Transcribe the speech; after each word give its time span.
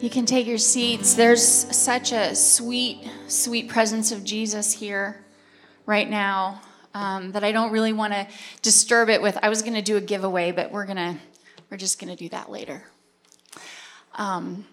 You 0.00 0.08
can 0.08 0.24
take 0.24 0.46
your 0.46 0.56
seats. 0.56 1.12
There's 1.12 1.42
such 1.42 2.12
a 2.12 2.34
sweet, 2.34 3.06
sweet 3.28 3.68
presence 3.68 4.12
of 4.12 4.24
Jesus 4.24 4.72
here 4.72 5.22
right 5.84 6.08
now 6.08 6.62
um, 6.94 7.32
that 7.32 7.44
I 7.44 7.52
don't 7.52 7.70
really 7.70 7.92
want 7.92 8.14
to 8.14 8.26
disturb 8.62 9.10
it 9.10 9.20
with. 9.20 9.36
I 9.42 9.50
was 9.50 9.60
going 9.60 9.74
to 9.74 9.82
do 9.82 9.98
a 9.98 10.00
giveaway, 10.00 10.52
but 10.52 10.72
we're 10.72 10.86
gonna 10.86 11.18
we're 11.70 11.76
just 11.76 12.00
going 12.00 12.08
to 12.08 12.16
do 12.16 12.30
that 12.30 12.50
later. 12.50 12.82
Um, 14.14 14.64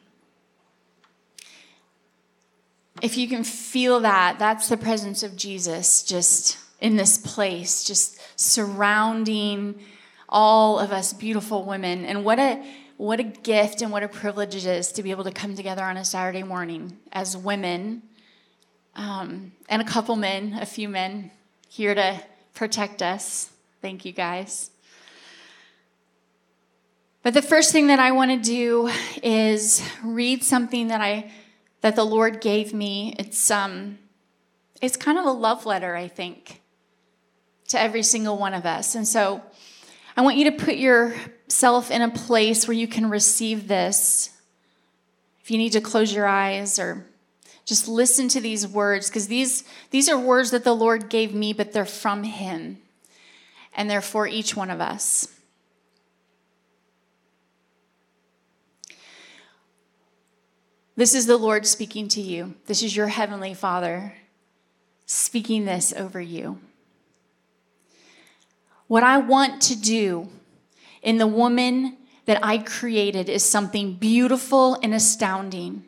if 3.02 3.18
you 3.18 3.28
can 3.28 3.44
feel 3.44 4.00
that, 4.00 4.40
that's 4.40 4.70
the 4.70 4.78
presence 4.78 5.24
of 5.24 5.36
Jesus 5.36 6.04
just 6.04 6.58
in 6.80 6.96
this 6.96 7.18
place, 7.18 7.84
just 7.84 8.18
surrounding 8.40 9.78
all 10.30 10.80
of 10.80 10.94
us 10.94 11.12
beautiful 11.12 11.66
women. 11.66 12.06
And 12.06 12.24
what 12.24 12.40
a 12.40 12.64
what 12.98 13.20
a 13.20 13.24
gift 13.24 13.82
and 13.82 13.92
what 13.92 14.04
a 14.04 14.08
privilege 14.08 14.56
it 14.56 14.66
is 14.66 14.92
to 14.94 15.04
be 15.04 15.12
able 15.12 15.24
to 15.24 15.32
come 15.32 15.56
together 15.56 15.84
on 15.84 15.98
a 15.98 16.04
Saturday 16.04 16.44
morning 16.44 16.98
as 17.12 17.38
women 17.38 18.02
um, 18.96 19.52
and 19.70 19.82
a 19.82 19.86
couple 19.86 20.16
men, 20.16 20.58
a 20.60 20.66
few 20.66 20.90
men 20.90 21.30
here 21.70 21.94
to 21.94 22.20
protect 22.56 23.04
us. 23.04 23.52
Thank 23.82 24.04
you 24.04 24.12
guys. 24.12 24.72
But 27.22 27.36
the 27.36 27.42
first 27.44 27.72
thing 27.72 27.88
that 27.88 28.00
I 28.00 28.12
want 28.12 28.32
to 28.32 28.38
do 28.38 28.90
is 29.22 29.88
read 30.04 30.44
something 30.44 30.88
that 30.88 31.02
I 31.02 31.32
that 31.82 31.96
the 31.96 32.04
Lord 32.04 32.42
gave 32.42 32.74
me. 32.74 33.16
It's 33.20 33.52
um 33.52 34.00
it's 34.82 34.98
kind 34.98 35.20
of 35.20 35.26
a 35.26 35.32
love 35.32 35.66
letter, 35.66 35.96
I 35.96 36.08
think, 36.08 36.62
to 37.68 37.80
every 37.80 38.02
single 38.02 38.38
one 38.38 38.54
of 38.54 38.66
us. 38.66 38.96
And 38.96 39.08
so 39.08 39.42
I 40.16 40.22
want 40.22 40.38
you 40.38 40.50
to 40.50 40.58
put 40.58 40.78
yourself 41.48 41.90
in 41.90 42.02
a 42.02 42.10
place 42.10 42.68
where 42.68 42.76
you 42.76 42.88
can 42.88 43.10
receive 43.10 43.68
this. 43.68 44.32
If 45.42 45.50
you 45.50 45.58
need 45.58 45.72
to 45.72 45.82
close 45.82 46.14
your 46.14 46.28
eyes 46.28 46.78
or 46.78 47.08
just 47.66 47.88
listen 47.88 48.28
to 48.30 48.42
these 48.42 48.68
words, 48.68 49.10
because 49.10 49.28
these, 49.28 49.64
these 49.92 50.10
are 50.10 50.20
words 50.20 50.52
that 50.52 50.64
the 50.64 50.76
Lord 50.76 51.10
gave 51.10 51.34
me, 51.34 51.54
but 51.54 51.72
they're 51.72 51.86
from 51.86 52.24
Him. 52.24 52.80
And 53.76 53.90
they're 53.90 54.02
for 54.02 54.28
each 54.28 54.56
one 54.56 54.70
of 54.70 54.82
us. 54.82 55.28
This 60.96 61.14
is 61.14 61.28
the 61.28 61.38
Lord 61.38 61.66
speaking 61.66 62.08
to 62.10 62.22
you. 62.22 62.56
This 62.66 62.82
is 62.82 62.96
your 62.96 63.08
Heavenly 63.08 63.54
Father 63.54 64.16
speaking 65.06 65.66
this 65.66 65.94
over 65.94 66.20
you. 66.20 66.60
What 68.88 69.04
I 69.04 69.20
want 69.20 69.62
to 69.64 69.76
do 69.76 70.30
in 71.08 71.20
the 71.20 71.26
woman 71.26 71.96
that 72.26 72.38
I 72.44 72.58
created 72.58 73.30
is 73.30 73.42
something 73.42 73.94
beautiful 73.94 74.78
and 74.84 74.94
astounding. 74.94 75.86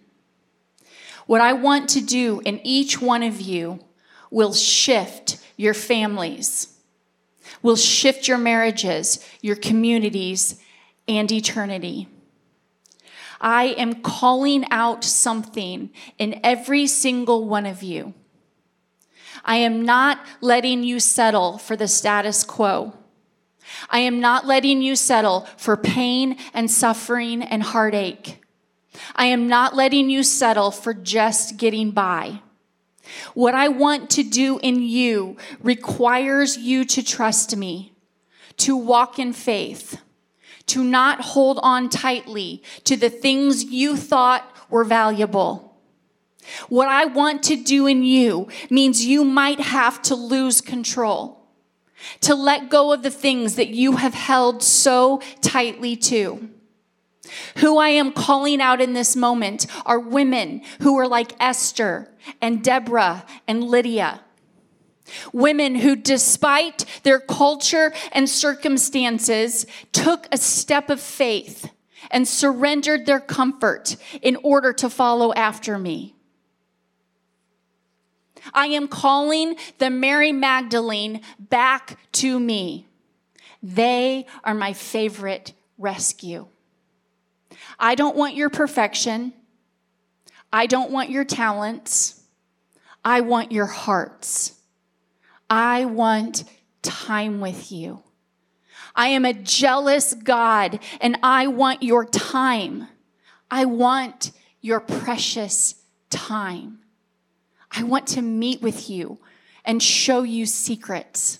What 1.25 1.41
I 1.41 1.51
want 1.51 1.89
to 1.89 2.01
do 2.01 2.39
in 2.45 2.61
each 2.63 3.01
one 3.01 3.21
of 3.21 3.41
you 3.41 3.81
will 4.31 4.53
shift 4.53 5.37
your 5.57 5.73
families, 5.73 6.79
will 7.61 7.75
shift 7.75 8.29
your 8.29 8.37
marriages, 8.37 9.19
your 9.41 9.57
communities, 9.57 10.57
and 11.05 11.29
eternity. 11.29 12.07
I 13.41 13.75
am 13.77 13.95
calling 13.95 14.63
out 14.71 15.03
something 15.03 15.89
in 16.17 16.39
every 16.45 16.87
single 16.87 17.45
one 17.45 17.65
of 17.65 17.83
you. 17.83 18.13
I 19.43 19.57
am 19.57 19.83
not 19.83 20.25
letting 20.39 20.83
you 20.83 21.01
settle 21.01 21.57
for 21.57 21.75
the 21.75 21.89
status 21.89 22.45
quo. 22.45 22.93
I 23.89 23.99
am 23.99 24.19
not 24.19 24.45
letting 24.45 24.81
you 24.81 24.95
settle 24.95 25.47
for 25.57 25.77
pain 25.77 26.37
and 26.53 26.69
suffering 26.69 27.41
and 27.41 27.63
heartache. 27.63 28.41
I 29.15 29.25
am 29.25 29.47
not 29.47 29.75
letting 29.75 30.09
you 30.09 30.23
settle 30.23 30.71
for 30.71 30.93
just 30.93 31.57
getting 31.57 31.91
by. 31.91 32.41
What 33.33 33.55
I 33.55 33.69
want 33.69 34.09
to 34.11 34.23
do 34.23 34.59
in 34.59 34.81
you 34.81 35.37
requires 35.61 36.57
you 36.57 36.85
to 36.85 37.03
trust 37.03 37.55
me, 37.55 37.93
to 38.57 38.75
walk 38.75 39.17
in 39.17 39.33
faith, 39.33 40.01
to 40.67 40.83
not 40.83 41.21
hold 41.21 41.59
on 41.63 41.89
tightly 41.89 42.61
to 42.83 42.95
the 42.95 43.09
things 43.09 43.63
you 43.63 43.97
thought 43.97 44.45
were 44.69 44.83
valuable 44.83 45.69
what 46.67 46.87
I 46.87 47.05
want 47.05 47.43
to 47.43 47.55
do 47.55 47.87
in 47.87 48.03
you 48.03 48.47
means 48.69 49.05
you 49.05 49.23
might 49.23 49.59
have 49.59 50.01
to 50.03 50.15
lose 50.15 50.61
control, 50.61 51.38
to 52.21 52.35
let 52.35 52.69
go 52.69 52.91
of 52.93 53.03
the 53.03 53.11
things 53.11 53.55
that 53.55 53.69
you 53.69 53.97
have 53.97 54.13
held 54.13 54.63
so 54.63 55.21
tightly 55.41 55.95
to. 55.95 56.49
Who 57.57 57.77
I 57.77 57.89
am 57.89 58.11
calling 58.11 58.61
out 58.61 58.81
in 58.81 58.93
this 58.93 59.15
moment 59.15 59.67
are 59.85 59.99
women 59.99 60.61
who 60.81 60.97
are 60.97 61.07
like 61.07 61.33
Esther 61.39 62.11
and 62.41 62.63
Deborah 62.63 63.25
and 63.47 63.63
Lydia. 63.63 64.21
Women 65.33 65.75
who, 65.75 65.95
despite 65.95 66.85
their 67.03 67.19
culture 67.19 67.93
and 68.11 68.29
circumstances, 68.29 69.65
took 69.91 70.27
a 70.31 70.37
step 70.37 70.89
of 70.89 70.99
faith 70.99 71.71
and 72.11 72.27
surrendered 72.27 73.05
their 73.05 73.19
comfort 73.19 73.95
in 74.21 74.37
order 74.37 74.73
to 74.73 74.89
follow 74.89 75.33
after 75.33 75.77
me. 75.77 76.15
I 78.53 78.67
am 78.67 78.87
calling 78.87 79.55
the 79.77 79.89
Mary 79.89 80.31
Magdalene 80.31 81.21
back 81.39 81.99
to 82.13 82.39
me. 82.39 82.87
They 83.61 84.25
are 84.43 84.53
my 84.53 84.73
favorite 84.73 85.53
rescue. 85.77 86.47
I 87.79 87.95
don't 87.95 88.15
want 88.15 88.35
your 88.35 88.49
perfection. 88.49 89.33
I 90.51 90.65
don't 90.65 90.91
want 90.91 91.09
your 91.09 91.25
talents. 91.25 92.21
I 93.03 93.21
want 93.21 93.51
your 93.51 93.65
hearts. 93.65 94.55
I 95.49 95.85
want 95.85 96.43
time 96.81 97.39
with 97.39 97.71
you. 97.71 98.03
I 98.95 99.09
am 99.09 99.25
a 99.25 99.33
jealous 99.33 100.13
God 100.13 100.79
and 100.99 101.17
I 101.23 101.47
want 101.47 101.83
your 101.83 102.05
time. 102.05 102.87
I 103.49 103.65
want 103.65 104.31
your 104.61 104.79
precious 104.79 105.75
time. 106.09 106.79
I 107.71 107.83
want 107.83 108.07
to 108.09 108.21
meet 108.21 108.61
with 108.61 108.89
you 108.89 109.19
and 109.63 109.81
show 109.81 110.23
you 110.23 110.45
secrets. 110.45 111.39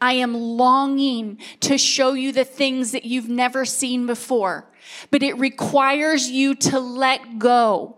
I 0.00 0.14
am 0.14 0.34
longing 0.34 1.38
to 1.60 1.78
show 1.78 2.12
you 2.12 2.32
the 2.32 2.44
things 2.44 2.92
that 2.92 3.04
you've 3.04 3.28
never 3.28 3.64
seen 3.64 4.06
before, 4.06 4.66
but 5.10 5.22
it 5.22 5.38
requires 5.38 6.28
you 6.28 6.54
to 6.56 6.78
let 6.78 7.38
go 7.38 7.96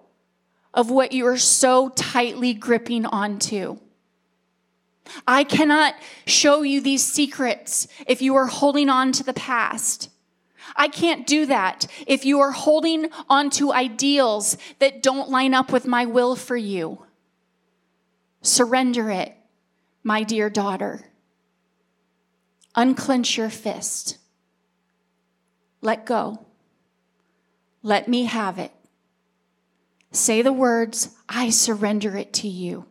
of 0.72 0.91
what 0.91 1.12
you 1.12 1.26
are 1.26 1.38
so 1.38 1.88
tightly 1.88 2.54
gripping 2.54 3.06
onto. 3.06 3.78
I 5.26 5.44
cannot 5.44 5.94
show 6.26 6.62
you 6.62 6.81
these 6.81 7.04
secrets 7.04 7.88
if 8.06 8.20
you 8.20 8.36
are 8.36 8.47
holding 8.47 8.88
on 8.88 9.12
to 9.12 9.25
the 9.25 9.32
past. 9.32 10.10
I 10.75 10.88
can't 10.88 11.26
do 11.26 11.47
that 11.47 11.86
if 12.06 12.25
you 12.25 12.41
are 12.41 12.53
holding 12.53 13.09
on 13.28 13.50
to 13.50 13.72
ideals 13.72 14.56
that 14.78 15.03
don't 15.03 15.31
line 15.31 15.54
up 15.54 15.72
with 15.72 15.86
my 15.86 16.04
will 16.04 16.36
for 16.36 16.56
you. 16.56 17.06
Surrender 18.47 19.11
it, 19.11 19.37
my 20.05 20.23
dear 20.23 20.49
daughter. 20.49 21.11
Unclench 22.77 23.37
your 23.37 23.51
fist. 23.51 24.19
Let 25.81 26.07
go. 26.07 26.47
Let 27.83 28.07
me 28.07 28.27
have 28.27 28.61
it. 28.61 28.71
Say 30.12 30.43
the 30.43 30.53
words, 30.53 31.11
I 31.29 31.51
surrender 31.51 32.17
it 32.17 32.33
to 32.34 32.49
you. 32.49 32.87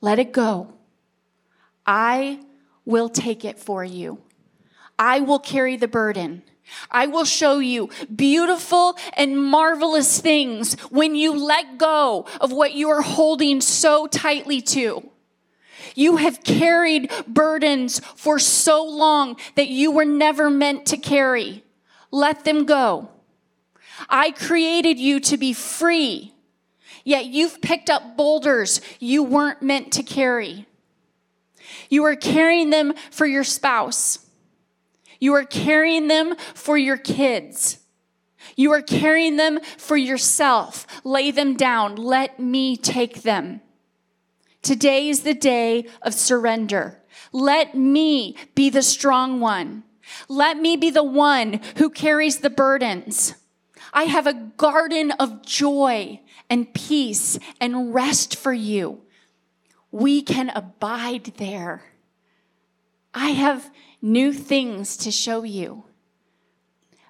Let 0.00 0.18
it 0.18 0.32
go. 0.32 0.72
I 1.84 2.40
will 2.86 3.10
take 3.10 3.44
it 3.44 3.58
for 3.58 3.84
you. 3.84 4.22
I 4.98 5.20
will 5.20 5.40
carry 5.40 5.76
the 5.76 5.88
burden. 5.88 6.42
I 6.90 7.06
will 7.06 7.24
show 7.24 7.58
you 7.58 7.90
beautiful 8.14 8.96
and 9.14 9.42
marvelous 9.42 10.20
things 10.20 10.74
when 10.90 11.14
you 11.14 11.34
let 11.34 11.78
go 11.78 12.26
of 12.40 12.52
what 12.52 12.74
you 12.74 12.90
are 12.90 13.02
holding 13.02 13.60
so 13.60 14.06
tightly 14.06 14.60
to. 14.62 15.08
You 15.94 16.16
have 16.16 16.42
carried 16.42 17.10
burdens 17.26 18.00
for 18.16 18.38
so 18.38 18.84
long 18.84 19.36
that 19.56 19.68
you 19.68 19.90
were 19.90 20.04
never 20.04 20.48
meant 20.48 20.86
to 20.86 20.96
carry. 20.96 21.64
Let 22.10 22.44
them 22.44 22.64
go. 22.64 23.08
I 24.08 24.30
created 24.30 24.98
you 24.98 25.20
to 25.20 25.36
be 25.36 25.52
free, 25.52 26.34
yet 27.04 27.26
you've 27.26 27.60
picked 27.60 27.90
up 27.90 28.16
boulders 28.16 28.80
you 28.98 29.22
weren't 29.22 29.62
meant 29.62 29.92
to 29.94 30.02
carry. 30.02 30.66
You 31.88 32.04
are 32.04 32.16
carrying 32.16 32.70
them 32.70 32.94
for 33.10 33.26
your 33.26 33.44
spouse. 33.44 34.18
You 35.22 35.34
are 35.34 35.44
carrying 35.44 36.08
them 36.08 36.34
for 36.52 36.76
your 36.76 36.96
kids. 36.96 37.78
You 38.56 38.72
are 38.72 38.82
carrying 38.82 39.36
them 39.36 39.60
for 39.78 39.96
yourself. 39.96 40.84
Lay 41.04 41.30
them 41.30 41.54
down. 41.54 41.94
Let 41.94 42.40
me 42.40 42.76
take 42.76 43.22
them. 43.22 43.60
Today 44.62 45.08
is 45.08 45.22
the 45.22 45.32
day 45.32 45.86
of 46.02 46.12
surrender. 46.12 47.00
Let 47.30 47.76
me 47.76 48.36
be 48.56 48.68
the 48.68 48.82
strong 48.82 49.38
one. 49.38 49.84
Let 50.28 50.56
me 50.56 50.76
be 50.76 50.90
the 50.90 51.04
one 51.04 51.60
who 51.76 51.88
carries 51.88 52.38
the 52.38 52.50
burdens. 52.50 53.36
I 53.92 54.06
have 54.06 54.26
a 54.26 54.50
garden 54.56 55.12
of 55.20 55.46
joy 55.46 56.20
and 56.50 56.74
peace 56.74 57.38
and 57.60 57.94
rest 57.94 58.34
for 58.34 58.52
you. 58.52 59.02
We 59.92 60.20
can 60.20 60.48
abide 60.48 61.34
there. 61.36 61.91
I 63.14 63.30
have 63.30 63.70
new 64.00 64.32
things 64.32 64.96
to 64.98 65.10
show 65.10 65.42
you, 65.42 65.84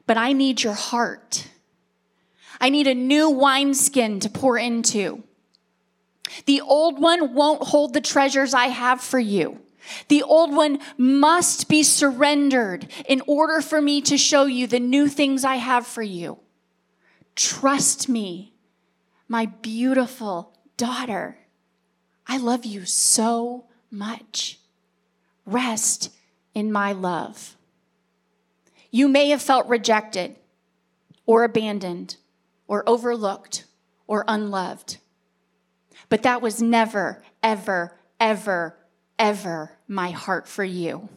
but 0.07 0.17
I 0.17 0.33
need 0.33 0.63
your 0.63 0.75
heart. 0.75 1.49
I 2.61 2.69
need 2.71 2.87
a 2.87 2.95
new 2.95 3.31
wineskin 3.31 4.21
to 4.21 4.29
pour 4.29 4.59
into. 4.59 5.23
The 6.47 6.61
old 6.61 7.01
one 7.01 7.35
won't 7.35 7.63
hold 7.63 7.93
the 7.93 8.01
treasures 8.01 8.55
I 8.55 8.67
have 8.67 9.01
for 9.01 9.19
you. 9.19 9.61
The 10.09 10.23
old 10.23 10.55
one 10.55 10.79
must 10.97 11.69
be 11.69 11.83
surrendered 11.83 12.87
in 13.07 13.21
order 13.27 13.61
for 13.61 13.83
me 13.83 14.01
to 14.03 14.17
show 14.17 14.45
you 14.45 14.67
the 14.67 14.81
new 14.81 15.09
things 15.09 15.45
I 15.45 15.57
have 15.57 15.87
for 15.87 16.03
you. 16.03 16.39
Trust 17.35 18.09
me, 18.09 18.55
my 19.29 19.47
beautiful 19.47 20.57
daughter. 20.77 21.39
I 22.27 22.39
love 22.39 22.65
you 22.65 22.85
so 22.87 23.67
much. 23.91 24.59
Rest 25.45 26.11
in 26.55 26.71
my 26.71 26.93
love. 26.93 27.57
You 28.91 29.09
may 29.09 29.31
have 29.31 29.43
felt 29.43 29.67
rejected 29.69 30.37
or 31.27 31.45
abandoned 31.45 32.17
or 32.67 32.89
overlooked 32.89 33.65
or 34.07 34.25
unloved, 34.29 34.99
but 36.09 36.23
that 36.23 36.43
was 36.43 36.61
never, 36.61 37.23
ever, 37.43 37.99
ever, 38.21 38.77
ever 39.19 39.79
my 39.89 40.11
heart 40.11 40.47
for 40.47 40.65
you. 40.65 41.09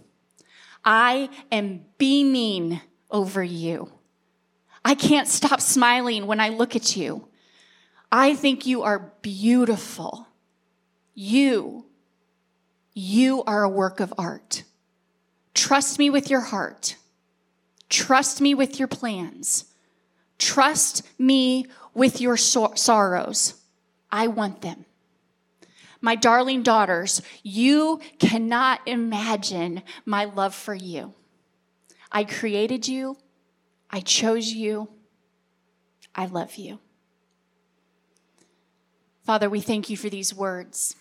I 0.83 1.30
am 1.51 1.86
beaming 1.98 2.80
over 3.10 3.44
you. 3.44 3.92
I 4.83 4.94
can't 4.95 5.27
stop 5.27 5.60
smiling 5.60 6.27
when 6.27 6.39
I 6.39 6.50
look 6.50 6.75
at 6.75 6.95
you. 6.95 7.27
I 8.12 8.36
think 8.36 8.66
you 8.66 8.83
are 8.83 9.12
beautiful. 9.22 10.27
You, 11.16 11.86
you 12.95 13.44
are 13.44 13.62
a 13.62 13.69
work 13.69 14.00
of 14.00 14.13
art. 14.18 14.63
Trust 15.53 16.00
me 16.00 16.09
with 16.09 16.30
your 16.30 16.42
heart. 16.42 16.95
Trust 17.89 18.42
me 18.42 18.56
with 18.56 18.80
your 18.80 18.88
plans. 18.88 19.65
Trust 20.39 21.03
me 21.19 21.68
with 21.94 22.19
your 22.19 22.38
sor- 22.38 22.75
sorrows. 22.75 23.62
I 24.12 24.27
want 24.27 24.62
them. 24.62 24.86
My 26.01 26.15
darling 26.15 26.63
daughters, 26.63 27.21
you 27.44 28.00
cannot 28.19 28.80
imagine 28.86 29.83
my 30.06 30.25
love 30.25 30.56
for 30.56 30.74
you. 30.74 31.13
I 32.12 32.24
created 32.24 32.88
you. 32.88 33.18
I 33.89 34.00
chose 34.00 34.48
you. 34.51 34.89
I 36.13 36.27
love 36.27 36.56
you. 36.56 36.80
Father, 39.25 39.50
we 39.50 39.59
thank 39.59 39.89
you 39.89 39.98
for 39.98 40.09
these 40.09 40.33
words. 40.33 40.95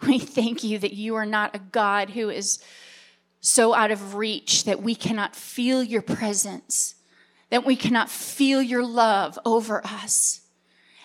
We 0.06 0.18
thank 0.18 0.62
you 0.62 0.78
that 0.78 0.92
you 0.92 1.16
are 1.16 1.26
not 1.26 1.56
a 1.56 1.58
God 1.58 2.10
who 2.10 2.30
is 2.30 2.60
so 3.40 3.74
out 3.74 3.90
of 3.90 4.14
reach 4.14 4.64
that 4.64 4.82
we 4.82 4.94
cannot 4.94 5.34
feel 5.34 5.82
your 5.82 6.02
presence, 6.02 6.94
that 7.50 7.66
we 7.66 7.76
cannot 7.76 8.10
feel 8.10 8.62
your 8.62 8.84
love 8.84 9.38
over 9.44 9.84
us. 9.84 10.40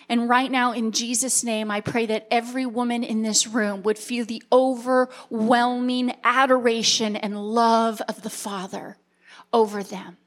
And 0.08 0.28
right 0.28 0.50
now, 0.50 0.72
in 0.72 0.92
Jesus' 0.92 1.42
name, 1.42 1.70
I 1.70 1.80
pray 1.80 2.06
that 2.06 2.28
every 2.30 2.66
woman 2.66 3.02
in 3.02 3.22
this 3.22 3.46
room 3.46 3.82
would 3.82 3.98
feel 3.98 4.24
the 4.24 4.42
overwhelming 4.52 6.14
adoration 6.22 7.16
and 7.16 7.36
love 7.36 8.02
of 8.02 8.22
the 8.22 8.30
Father 8.30 8.98
over 9.52 9.82
them. 9.82 10.18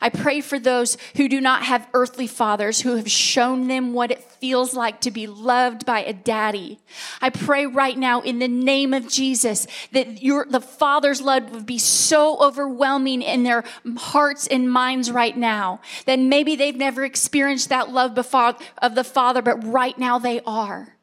I 0.00 0.08
pray 0.08 0.40
for 0.40 0.58
those 0.58 0.96
who 1.16 1.28
do 1.28 1.40
not 1.40 1.64
have 1.64 1.88
earthly 1.94 2.26
fathers 2.26 2.80
who 2.80 2.96
have 2.96 3.10
shown 3.10 3.68
them 3.68 3.92
what 3.92 4.10
it 4.10 4.22
feels 4.22 4.74
like 4.74 5.00
to 5.02 5.10
be 5.10 5.26
loved 5.26 5.84
by 5.84 6.04
a 6.04 6.12
daddy. 6.12 6.78
I 7.20 7.30
pray 7.30 7.66
right 7.66 7.96
now 7.96 8.20
in 8.20 8.38
the 8.38 8.48
name 8.48 8.94
of 8.94 9.08
Jesus 9.08 9.66
that 9.92 10.22
your, 10.22 10.46
the 10.48 10.60
father's 10.60 11.20
love 11.20 11.50
would 11.50 11.66
be 11.66 11.78
so 11.78 12.38
overwhelming 12.38 13.22
in 13.22 13.42
their 13.42 13.64
hearts 13.96 14.46
and 14.46 14.70
minds 14.70 15.10
right 15.10 15.36
now 15.36 15.80
that 16.04 16.18
maybe 16.18 16.56
they've 16.56 16.76
never 16.76 17.04
experienced 17.04 17.70
that 17.70 17.90
love 17.90 18.14
before 18.14 18.36
of 18.78 18.94
the 18.94 19.04
father, 19.04 19.40
but 19.40 19.64
right 19.64 19.96
now 19.98 20.18
they 20.18 20.40
are. 20.46 20.96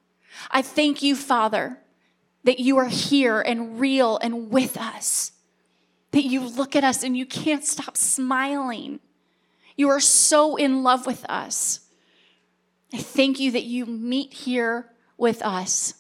I 0.51 0.61
thank 0.61 1.01
you, 1.01 1.15
Father, 1.15 1.79
that 2.43 2.59
you 2.59 2.77
are 2.77 2.87
here 2.87 3.41
and 3.41 3.79
real 3.79 4.17
and 4.19 4.51
with 4.51 4.77
us 4.77 5.32
that 6.13 6.23
you 6.23 6.41
look 6.41 6.75
at 6.75 6.83
us 6.83 7.03
and 7.03 7.17
you 7.17 7.25
can't 7.25 7.65
stop 7.65 7.97
smiling. 7.97 8.99
You 9.75 9.89
are 9.89 9.99
so 9.99 10.55
in 10.55 10.83
love 10.83 11.05
with 11.05 11.25
us. 11.27 11.81
I 12.93 12.97
thank 12.97 13.39
you 13.39 13.51
that 13.51 13.63
you 13.63 13.87
meet 13.87 14.31
here 14.31 14.91
with 15.17 15.41
us, 15.41 15.95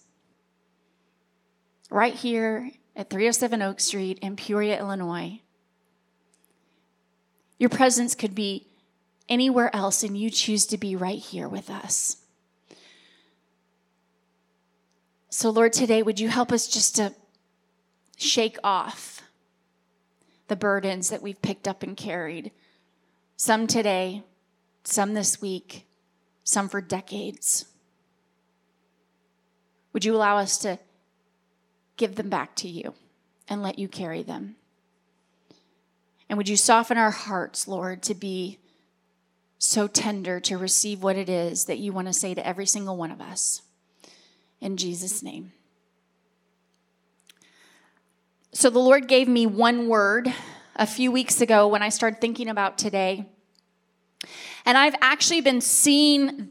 right 1.89 2.13
here 2.13 2.71
at 2.95 3.09
307 3.09 3.61
Oak 3.63 3.79
Street 3.79 4.19
in 4.19 4.35
Peoria, 4.35 4.79
Illinois. 4.79 5.41
Your 7.57 7.69
presence 7.69 8.13
could 8.13 8.35
be 8.35 8.67
anywhere 9.27 9.75
else, 9.75 10.03
and 10.03 10.15
you 10.15 10.29
choose 10.29 10.67
to 10.67 10.77
be 10.77 10.95
right 10.95 11.17
here 11.17 11.47
with 11.47 11.69
us. 11.71 12.17
So, 15.29 15.49
Lord, 15.49 15.73
today, 15.73 16.03
would 16.03 16.19
you 16.19 16.29
help 16.29 16.51
us 16.51 16.67
just 16.67 16.95
to 16.97 17.13
shake 18.17 18.57
off 18.63 19.12
the 20.53 20.57
burdens 20.57 21.09
that 21.09 21.23
we've 21.23 21.41
picked 21.41 21.67
up 21.67 21.81
and 21.81 21.97
carried. 21.97 22.51
Some 23.37 23.65
today, 23.65 24.21
some 24.83 25.15
this 25.15 25.41
week, 25.41 25.87
some 26.43 26.69
for 26.69 26.79
decades. 26.79 27.65
Would 29.93 30.05
you 30.05 30.15
allow 30.15 30.37
us 30.37 30.59
to 30.59 30.77
give 31.97 32.17
them 32.17 32.29
back 32.29 32.55
to 32.57 32.69
you 32.69 32.93
and 33.49 33.63
let 33.63 33.79
you 33.79 33.87
carry 33.87 34.21
them? 34.21 34.57
And 36.29 36.37
would 36.37 36.47
you 36.47 36.55
soften 36.55 36.99
our 36.99 37.09
hearts, 37.09 37.67
Lord, 37.67 38.03
to 38.03 38.13
be 38.13 38.59
so 39.57 39.87
tender 39.87 40.39
to 40.41 40.59
receive 40.59 41.01
what 41.01 41.15
it 41.15 41.29
is 41.29 41.65
that 41.65 41.79
you 41.79 41.91
want 41.91 42.09
to 42.09 42.13
say 42.13 42.35
to 42.35 42.45
every 42.45 42.67
single 42.67 42.95
one 42.95 43.09
of 43.09 43.21
us? 43.21 43.63
In 44.61 44.77
Jesus' 44.77 45.23
name. 45.23 45.53
So 48.55 48.69
the 48.69 48.77
Lord 48.77 49.07
gave 49.07 49.27
me 49.27 49.47
one 49.47 49.87
word 49.87 50.31
a 50.75 50.85
few 50.85 51.11
weeks 51.11 51.41
ago 51.41 51.67
when 51.67 51.81
I 51.81 51.89
started 51.89 52.21
thinking 52.21 52.49
about 52.49 52.77
today. 52.77 53.25
And 54.63 54.77
I've 54.77 54.93
actually 55.01 55.41
been 55.41 55.59
seeing 55.59 56.49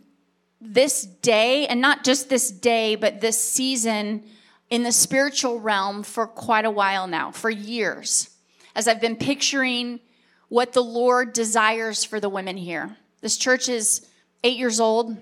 this 0.61 1.03
day, 1.03 1.65
and 1.69 1.81
not 1.81 2.03
just 2.03 2.29
this 2.29 2.51
day, 2.51 2.97
but 2.97 3.21
this 3.21 3.41
season 3.41 4.25
in 4.69 4.83
the 4.83 4.91
spiritual 4.91 5.61
realm 5.61 6.03
for 6.03 6.27
quite 6.27 6.65
a 6.65 6.71
while 6.73 7.07
now, 7.07 7.31
for 7.31 7.51
years, 7.51 8.31
as 8.75 8.89
I've 8.89 9.01
been 9.01 9.17
picturing 9.17 10.01
what 10.49 10.73
the 10.73 10.83
Lord 10.83 11.33
desires 11.33 12.03
for 12.03 12.19
the 12.19 12.29
women 12.29 12.57
here. 12.57 12.97
This 13.21 13.37
church 13.37 13.69
is 13.69 14.09
eight 14.43 14.59
years 14.59 14.81
old. 14.81 15.17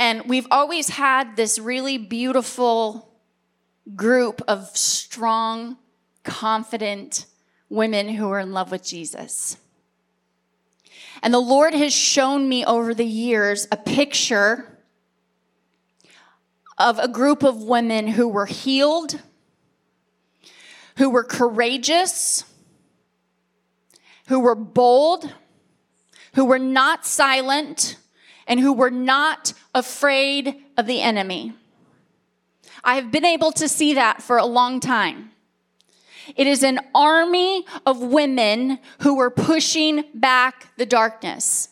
And 0.00 0.24
we've 0.24 0.48
always 0.50 0.88
had 0.88 1.36
this 1.36 1.56
really 1.56 1.98
beautiful 1.98 3.07
group 3.94 4.42
of 4.48 4.76
strong, 4.76 5.76
confident 6.24 7.26
women 7.68 8.08
who 8.08 8.30
are 8.30 8.38
in 8.38 8.52
love 8.52 8.70
with 8.70 8.84
Jesus. 8.84 9.56
And 11.22 11.34
the 11.34 11.40
Lord 11.40 11.74
has 11.74 11.92
shown 11.92 12.48
me 12.48 12.64
over 12.64 12.94
the 12.94 13.04
years 13.04 13.66
a 13.72 13.76
picture 13.76 14.78
of 16.76 16.98
a 16.98 17.08
group 17.08 17.42
of 17.42 17.62
women 17.62 18.06
who 18.06 18.28
were 18.28 18.46
healed, 18.46 19.20
who 20.96 21.10
were 21.10 21.24
courageous, 21.24 22.44
who 24.28 24.38
were 24.38 24.54
bold, 24.54 25.32
who 26.34 26.44
were 26.44 26.58
not 26.58 27.04
silent, 27.04 27.96
and 28.46 28.60
who 28.60 28.72
were 28.72 28.90
not 28.90 29.52
afraid 29.74 30.54
of 30.76 30.86
the 30.86 31.00
enemy. 31.00 31.52
I 32.84 32.94
have 32.94 33.10
been 33.10 33.24
able 33.24 33.52
to 33.52 33.68
see 33.68 33.94
that 33.94 34.22
for 34.22 34.38
a 34.38 34.46
long 34.46 34.80
time. 34.80 35.30
It 36.36 36.46
is 36.46 36.62
an 36.62 36.80
army 36.94 37.64
of 37.86 38.00
women 38.00 38.78
who 39.00 39.16
were 39.16 39.30
pushing 39.30 40.04
back 40.14 40.76
the 40.76 40.86
darkness. 40.86 41.68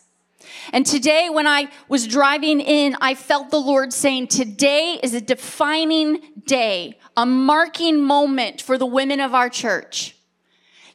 And 0.73 0.85
today, 0.85 1.29
when 1.29 1.47
I 1.47 1.69
was 1.87 2.07
driving 2.07 2.59
in, 2.59 2.95
I 2.99 3.15
felt 3.15 3.51
the 3.51 3.59
Lord 3.59 3.93
saying, 3.93 4.27
Today 4.27 4.99
is 5.03 5.13
a 5.13 5.21
defining 5.21 6.19
day, 6.45 6.97
a 7.15 7.25
marking 7.25 8.01
moment 8.01 8.61
for 8.61 8.77
the 8.77 8.85
women 8.85 9.19
of 9.19 9.33
our 9.33 9.49
church. 9.49 10.15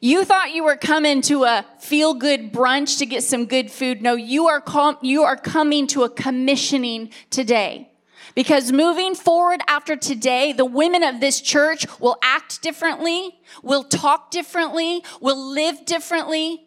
You 0.01 0.25
thought 0.25 0.53
you 0.53 0.65
were 0.65 0.75
coming 0.75 1.21
to 1.23 1.45
a 1.45 1.65
feel 1.79 2.13
good 2.13 2.51
brunch 2.51 2.97
to 2.99 3.05
get 3.05 3.23
some 3.23 3.45
good 3.45 3.71
food. 3.71 4.01
No, 4.01 4.15
you 4.15 4.47
are, 4.47 4.59
com- 4.59 4.97
you 5.01 5.23
are 5.23 5.37
coming 5.37 5.87
to 5.87 6.03
a 6.03 6.09
commissioning 6.09 7.11
today. 7.29 7.89
Because 8.35 8.71
moving 8.71 9.13
forward 9.15 9.61
after 9.67 9.95
today, 9.95 10.53
the 10.53 10.65
women 10.65 11.03
of 11.03 11.19
this 11.19 11.39
church 11.39 11.85
will 11.99 12.17
act 12.23 12.61
differently, 12.61 13.39
will 13.61 13.83
talk 13.83 14.31
differently, 14.31 15.03
will 15.21 15.37
live 15.37 15.85
differently. 15.85 16.65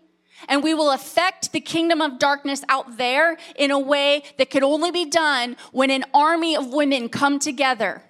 And 0.49 0.62
we 0.62 0.75
will 0.75 0.90
affect 0.90 1.52
the 1.52 1.61
kingdom 1.61 2.00
of 2.00 2.18
darkness 2.18 2.62
out 2.68 2.99
there 2.99 3.37
in 3.56 3.70
a 3.70 3.78
way 3.78 4.23
that 4.38 4.50
could 4.50 4.62
only 4.62 4.90
be 4.90 5.06
done 5.06 5.56
when 5.73 5.90
an 5.90 6.04
army 6.14 6.54
of 6.54 6.73
women 6.73 7.08
come 7.08 7.38
together. 7.38 8.02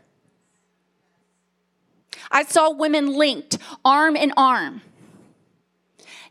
I 2.30 2.42
saw 2.42 2.70
women 2.72 3.14
linked 3.14 3.58
arm 3.84 4.16
in 4.16 4.32
arm, 4.36 4.82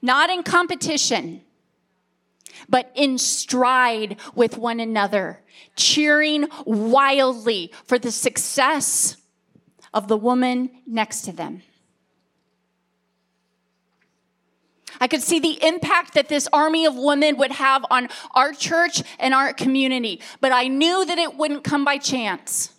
not 0.02 0.30
in 0.30 0.44
competition, 0.44 1.42
but 2.70 2.92
in 2.96 3.18
stride 3.18 4.18
with 4.34 4.58
one 4.58 4.80
another, 4.80 5.42
cheering 5.76 6.48
wildly 6.66 7.72
for 7.86 8.00
the 8.00 8.12
success 8.12 9.18
of 9.94 10.08
the 10.08 10.18
woman 10.18 10.70
next 10.86 11.22
to 11.22 11.32
them. 11.32 11.62
I 15.00 15.08
could 15.08 15.22
see 15.22 15.40
the 15.40 15.64
impact 15.66 16.14
that 16.14 16.30
this 16.30 16.48
army 16.54 16.86
of 16.86 16.96
women 16.96 17.38
would 17.38 17.52
have 17.52 17.86
on 17.90 18.08
our 18.34 18.54
church 18.54 19.04
and 19.20 19.34
our 19.34 19.54
community, 19.54 20.22
but 20.40 20.52
I 20.52 20.68
knew 20.68 21.06
that 21.06 21.18
it 21.18 21.36
wouldn't 21.36 21.64
come 21.64 21.84
by 21.84 21.98
chance. 21.98 22.72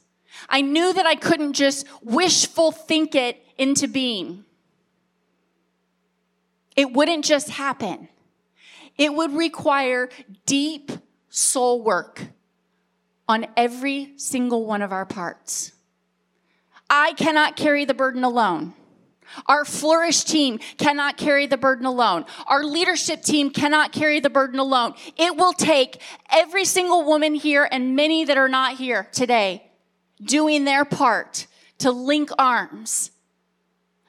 I 0.48 0.60
knew 0.60 0.92
that 0.92 1.06
I 1.06 1.14
couldn't 1.14 1.54
just 1.54 1.86
wishful 2.02 2.72
think 2.72 3.14
it 3.14 3.42
into 3.58 3.88
being. 3.88 4.44
It 6.74 6.92
wouldn't 6.92 7.24
just 7.24 7.48
happen. 7.50 8.08
It 8.98 9.14
would 9.14 9.32
require 9.32 10.08
deep 10.46 10.90
soul 11.28 11.82
work 11.82 12.28
on 13.28 13.46
every 13.56 14.12
single 14.16 14.64
one 14.64 14.82
of 14.82 14.92
our 14.92 15.04
parts. 15.04 15.72
I 16.88 17.12
cannot 17.14 17.56
carry 17.56 17.84
the 17.84 17.94
burden 17.94 18.24
alone. 18.24 18.74
Our 19.46 19.64
flourish 19.64 20.22
team 20.22 20.58
cannot 20.78 21.16
carry 21.16 21.46
the 21.46 21.56
burden 21.56 21.84
alone. 21.84 22.24
Our 22.46 22.62
leadership 22.62 23.22
team 23.22 23.50
cannot 23.50 23.92
carry 23.92 24.20
the 24.20 24.30
burden 24.30 24.60
alone. 24.60 24.94
It 25.16 25.36
will 25.36 25.52
take 25.52 26.00
every 26.30 26.64
single 26.64 27.04
woman 27.04 27.34
here 27.34 27.68
and 27.70 27.96
many 27.96 28.24
that 28.24 28.38
are 28.38 28.48
not 28.48 28.76
here 28.76 29.08
today 29.12 29.70
doing 30.22 30.64
their 30.64 30.84
part 30.84 31.46
to 31.78 31.90
link 31.90 32.30
arms 32.38 33.10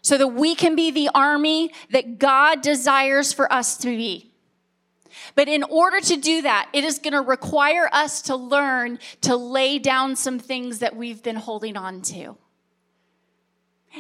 so 0.01 0.17
that 0.17 0.29
we 0.29 0.55
can 0.55 0.75
be 0.75 0.91
the 0.91 1.09
army 1.13 1.71
that 1.91 2.19
God 2.19 2.61
desires 2.61 3.33
for 3.33 3.51
us 3.51 3.77
to 3.79 3.87
be. 3.87 4.26
But 5.37 5.47
in 5.47 5.61
order 5.61 5.99
to 5.99 6.17
do 6.17 6.41
that, 6.41 6.67
it 6.73 6.83
is 6.83 6.97
going 6.97 7.13
to 7.13 7.21
require 7.21 7.87
us 7.93 8.23
to 8.23 8.35
learn 8.35 8.97
to 9.21 9.35
lay 9.35 9.77
down 9.77 10.15
some 10.15 10.39
things 10.39 10.79
that 10.79 10.95
we've 10.95 11.21
been 11.21 11.35
holding 11.35 11.77
on 11.77 12.01
to. 12.01 12.37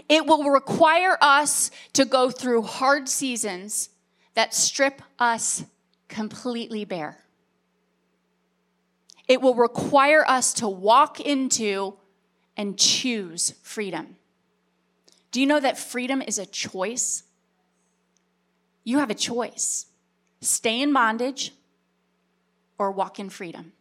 It 0.09 0.25
will 0.25 0.49
require 0.49 1.15
us 1.21 1.69
to 1.93 2.05
go 2.05 2.31
through 2.31 2.63
hard 2.63 3.07
seasons 3.07 3.89
that 4.33 4.55
strip 4.55 4.99
us 5.19 5.63
completely 6.07 6.85
bare. 6.85 7.23
It 9.27 9.39
will 9.39 9.53
require 9.53 10.25
us 10.27 10.55
to 10.55 10.67
walk 10.67 11.19
into 11.19 11.97
and 12.57 12.79
choose 12.79 13.53
freedom. 13.61 14.15
Do 15.29 15.39
you 15.39 15.45
know 15.45 15.59
that 15.59 15.77
freedom 15.77 16.23
is 16.23 16.39
a 16.39 16.47
choice? 16.47 17.21
You 18.83 18.97
have 18.97 19.11
a 19.11 19.15
choice 19.15 19.86
stay 20.41 20.81
in 20.81 20.93
bondage 20.93 21.53
or 22.77 22.91
walk 22.91 23.19
in 23.19 23.29
freedom. 23.29 23.73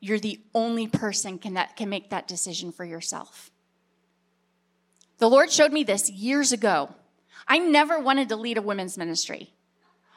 You're 0.00 0.18
the 0.18 0.40
only 0.54 0.86
person 0.86 1.38
can, 1.38 1.54
that 1.54 1.76
can 1.76 1.88
make 1.88 2.10
that 2.10 2.28
decision 2.28 2.72
for 2.72 2.84
yourself. 2.84 3.50
The 5.18 5.30
Lord 5.30 5.50
showed 5.50 5.72
me 5.72 5.84
this 5.84 6.10
years 6.10 6.52
ago. 6.52 6.94
I 7.46 7.58
never 7.58 7.98
wanted 7.98 8.28
to 8.30 8.36
lead 8.36 8.58
a 8.58 8.62
women's 8.62 8.98
ministry. 8.98 9.52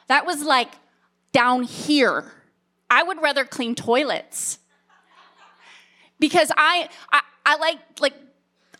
That 0.08 0.26
was 0.26 0.42
like 0.42 0.72
down 1.32 1.62
here. 1.62 2.24
I 2.90 3.02
would 3.02 3.22
rather 3.22 3.44
clean 3.44 3.74
toilets. 3.74 4.58
Because 6.18 6.50
I, 6.56 6.88
I, 7.12 7.22
I 7.46 7.56
like 7.56 7.78
like 8.00 8.14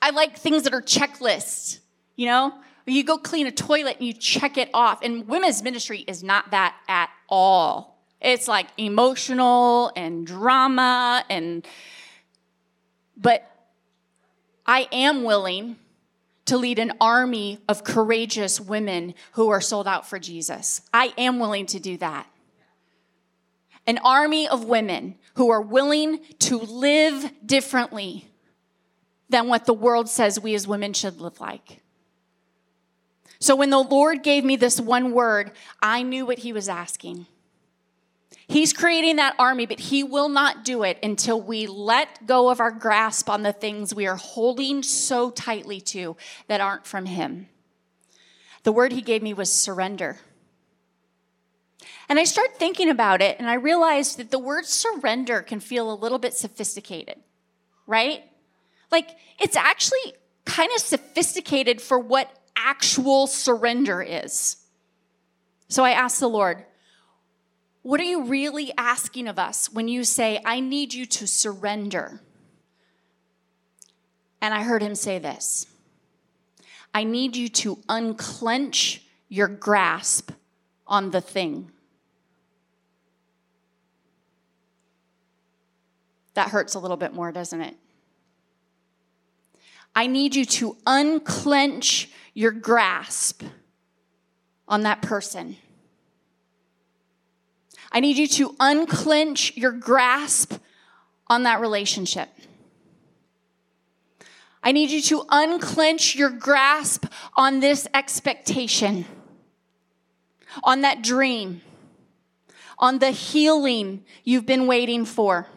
I 0.02 0.10
like 0.10 0.36
things 0.36 0.64
that 0.64 0.74
are 0.74 0.82
checklists, 0.82 1.78
you 2.16 2.26
know? 2.26 2.52
You 2.88 3.04
go 3.04 3.18
clean 3.18 3.46
a 3.46 3.52
toilet 3.52 3.98
and 3.98 4.06
you 4.06 4.12
check 4.12 4.56
it 4.56 4.70
off. 4.72 5.02
And 5.02 5.28
women's 5.28 5.62
ministry 5.62 6.04
is 6.06 6.22
not 6.22 6.50
that 6.52 6.74
at 6.88 7.10
all. 7.28 7.98
It's 8.20 8.48
like 8.48 8.66
emotional 8.76 9.92
and 9.94 10.26
drama 10.26 11.24
and 11.28 11.66
but 13.16 13.50
I 14.64 14.88
am 14.92 15.24
willing 15.24 15.76
to 16.46 16.56
lead 16.56 16.78
an 16.78 16.92
army 17.00 17.58
of 17.68 17.84
courageous 17.84 18.60
women 18.60 19.14
who 19.32 19.50
are 19.50 19.60
sold 19.60 19.86
out 19.86 20.08
for 20.08 20.18
Jesus. 20.18 20.82
I 20.94 21.12
am 21.18 21.38
willing 21.38 21.66
to 21.66 21.80
do 21.80 21.96
that. 21.98 22.26
An 23.86 23.98
army 23.98 24.48
of 24.48 24.64
women 24.64 25.16
who 25.34 25.50
are 25.50 25.60
willing 25.60 26.20
to 26.40 26.58
live 26.58 27.32
differently 27.44 28.28
than 29.28 29.48
what 29.48 29.66
the 29.66 29.74
world 29.74 30.08
says 30.08 30.40
we 30.40 30.54
as 30.54 30.66
women 30.66 30.92
should 30.92 31.20
live 31.20 31.40
like. 31.40 31.82
So 33.40 33.54
when 33.54 33.70
the 33.70 33.78
Lord 33.78 34.22
gave 34.22 34.44
me 34.44 34.56
this 34.56 34.80
one 34.80 35.12
word, 35.12 35.52
I 35.80 36.02
knew 36.02 36.26
what 36.26 36.40
He 36.40 36.52
was 36.52 36.68
asking. 36.68 37.26
He's 38.48 38.72
creating 38.72 39.16
that 39.16 39.36
army, 39.38 39.66
but 39.66 39.78
He 39.78 40.02
will 40.02 40.28
not 40.28 40.64
do 40.64 40.82
it 40.82 40.98
until 41.02 41.40
we 41.40 41.66
let 41.66 42.26
go 42.26 42.50
of 42.50 42.60
our 42.60 42.70
grasp 42.70 43.28
on 43.28 43.42
the 43.42 43.52
things 43.52 43.94
we 43.94 44.06
are 44.06 44.16
holding 44.16 44.82
so 44.82 45.30
tightly 45.30 45.80
to 45.82 46.16
that 46.48 46.60
aren't 46.60 46.86
from 46.86 47.06
Him. 47.06 47.48
The 48.64 48.72
word 48.72 48.92
He 48.92 49.02
gave 49.02 49.22
me 49.22 49.34
was 49.34 49.52
surrender. 49.52 50.16
And 52.08 52.18
I 52.18 52.24
started 52.24 52.56
thinking 52.56 52.88
about 52.88 53.20
it, 53.20 53.36
and 53.38 53.50
I 53.50 53.54
realized 53.54 54.16
that 54.18 54.30
the 54.30 54.38
word 54.38 54.64
surrender 54.64 55.42
can 55.42 55.60
feel 55.60 55.92
a 55.92 55.94
little 55.94 56.18
bit 56.18 56.32
sophisticated, 56.34 57.16
right? 57.86 58.24
Like, 58.90 59.10
it's 59.38 59.56
actually 59.56 60.14
kind 60.46 60.70
of 60.74 60.80
sophisticated 60.80 61.82
for 61.82 61.98
what 61.98 62.34
actual 62.58 63.26
surrender 63.26 64.02
is. 64.02 64.56
So 65.68 65.84
I 65.84 65.90
asked 65.90 66.20
the 66.20 66.28
Lord, 66.28 66.64
what 67.82 68.00
are 68.00 68.04
you 68.04 68.24
really 68.24 68.72
asking 68.76 69.28
of 69.28 69.38
us 69.38 69.72
when 69.72 69.88
you 69.88 70.04
say, 70.04 70.40
I 70.44 70.60
need 70.60 70.92
you 70.92 71.06
to 71.06 71.26
surrender? 71.26 72.20
And 74.40 74.54
I 74.54 74.62
heard 74.62 74.82
him 74.82 74.94
say 74.94 75.18
this 75.18 75.66
I 76.94 77.04
need 77.04 77.36
you 77.36 77.48
to 77.48 77.78
unclench 77.88 79.02
your 79.28 79.48
grasp 79.48 80.32
on 80.86 81.10
the 81.10 81.20
thing. 81.20 81.70
That 86.34 86.48
hurts 86.48 86.74
a 86.74 86.78
little 86.78 86.96
bit 86.96 87.12
more, 87.12 87.32
doesn't 87.32 87.60
it? 87.60 87.76
I 89.94 90.06
need 90.06 90.36
you 90.36 90.44
to 90.44 90.76
unclench 90.86 92.10
your 92.38 92.52
grasp 92.52 93.42
on 94.68 94.82
that 94.82 95.02
person. 95.02 95.56
I 97.90 97.98
need 97.98 98.16
you 98.16 98.28
to 98.28 98.54
unclench 98.60 99.56
your 99.56 99.72
grasp 99.72 100.54
on 101.26 101.42
that 101.42 101.60
relationship. 101.60 102.28
I 104.62 104.70
need 104.70 104.90
you 104.90 105.02
to 105.02 105.24
unclench 105.30 106.14
your 106.14 106.30
grasp 106.30 107.06
on 107.36 107.58
this 107.58 107.88
expectation, 107.92 109.04
on 110.62 110.82
that 110.82 111.02
dream, 111.02 111.60
on 112.78 113.00
the 113.00 113.10
healing 113.10 114.04
you've 114.22 114.46
been 114.46 114.68
waiting 114.68 115.04
for. 115.04 115.48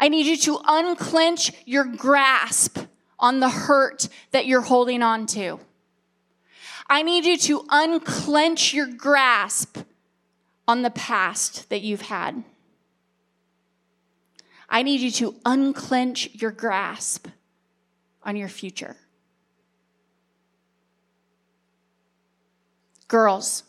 I 0.00 0.08
need 0.08 0.24
you 0.24 0.38
to 0.38 0.60
unclench 0.66 1.52
your 1.66 1.84
grasp 1.84 2.78
on 3.22 3.40
the 3.40 3.48
hurt 3.48 4.08
that 4.32 4.44
you're 4.44 4.60
holding 4.60 5.00
on 5.00 5.24
to. 5.26 5.60
I 6.88 7.02
need 7.02 7.24
you 7.24 7.38
to 7.38 7.64
unclench 7.70 8.74
your 8.74 8.88
grasp 8.88 9.78
on 10.68 10.82
the 10.82 10.90
past 10.90 11.70
that 11.70 11.80
you've 11.80 12.02
had. 12.02 12.44
I 14.68 14.82
need 14.82 15.00
you 15.00 15.10
to 15.12 15.36
unclench 15.44 16.30
your 16.34 16.50
grasp 16.50 17.28
on 18.24 18.36
your 18.36 18.48
future. 18.48 18.96
Girls, 23.06 23.62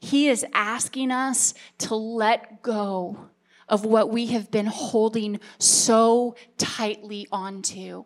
he 0.00 0.28
is 0.28 0.44
asking 0.54 1.10
us 1.10 1.54
to 1.78 1.94
let 1.94 2.62
go 2.62 3.28
of 3.68 3.84
what 3.84 4.10
we 4.10 4.26
have 4.26 4.50
been 4.50 4.66
holding 4.66 5.40
so 5.58 6.34
tightly 6.56 7.26
onto. 7.30 8.04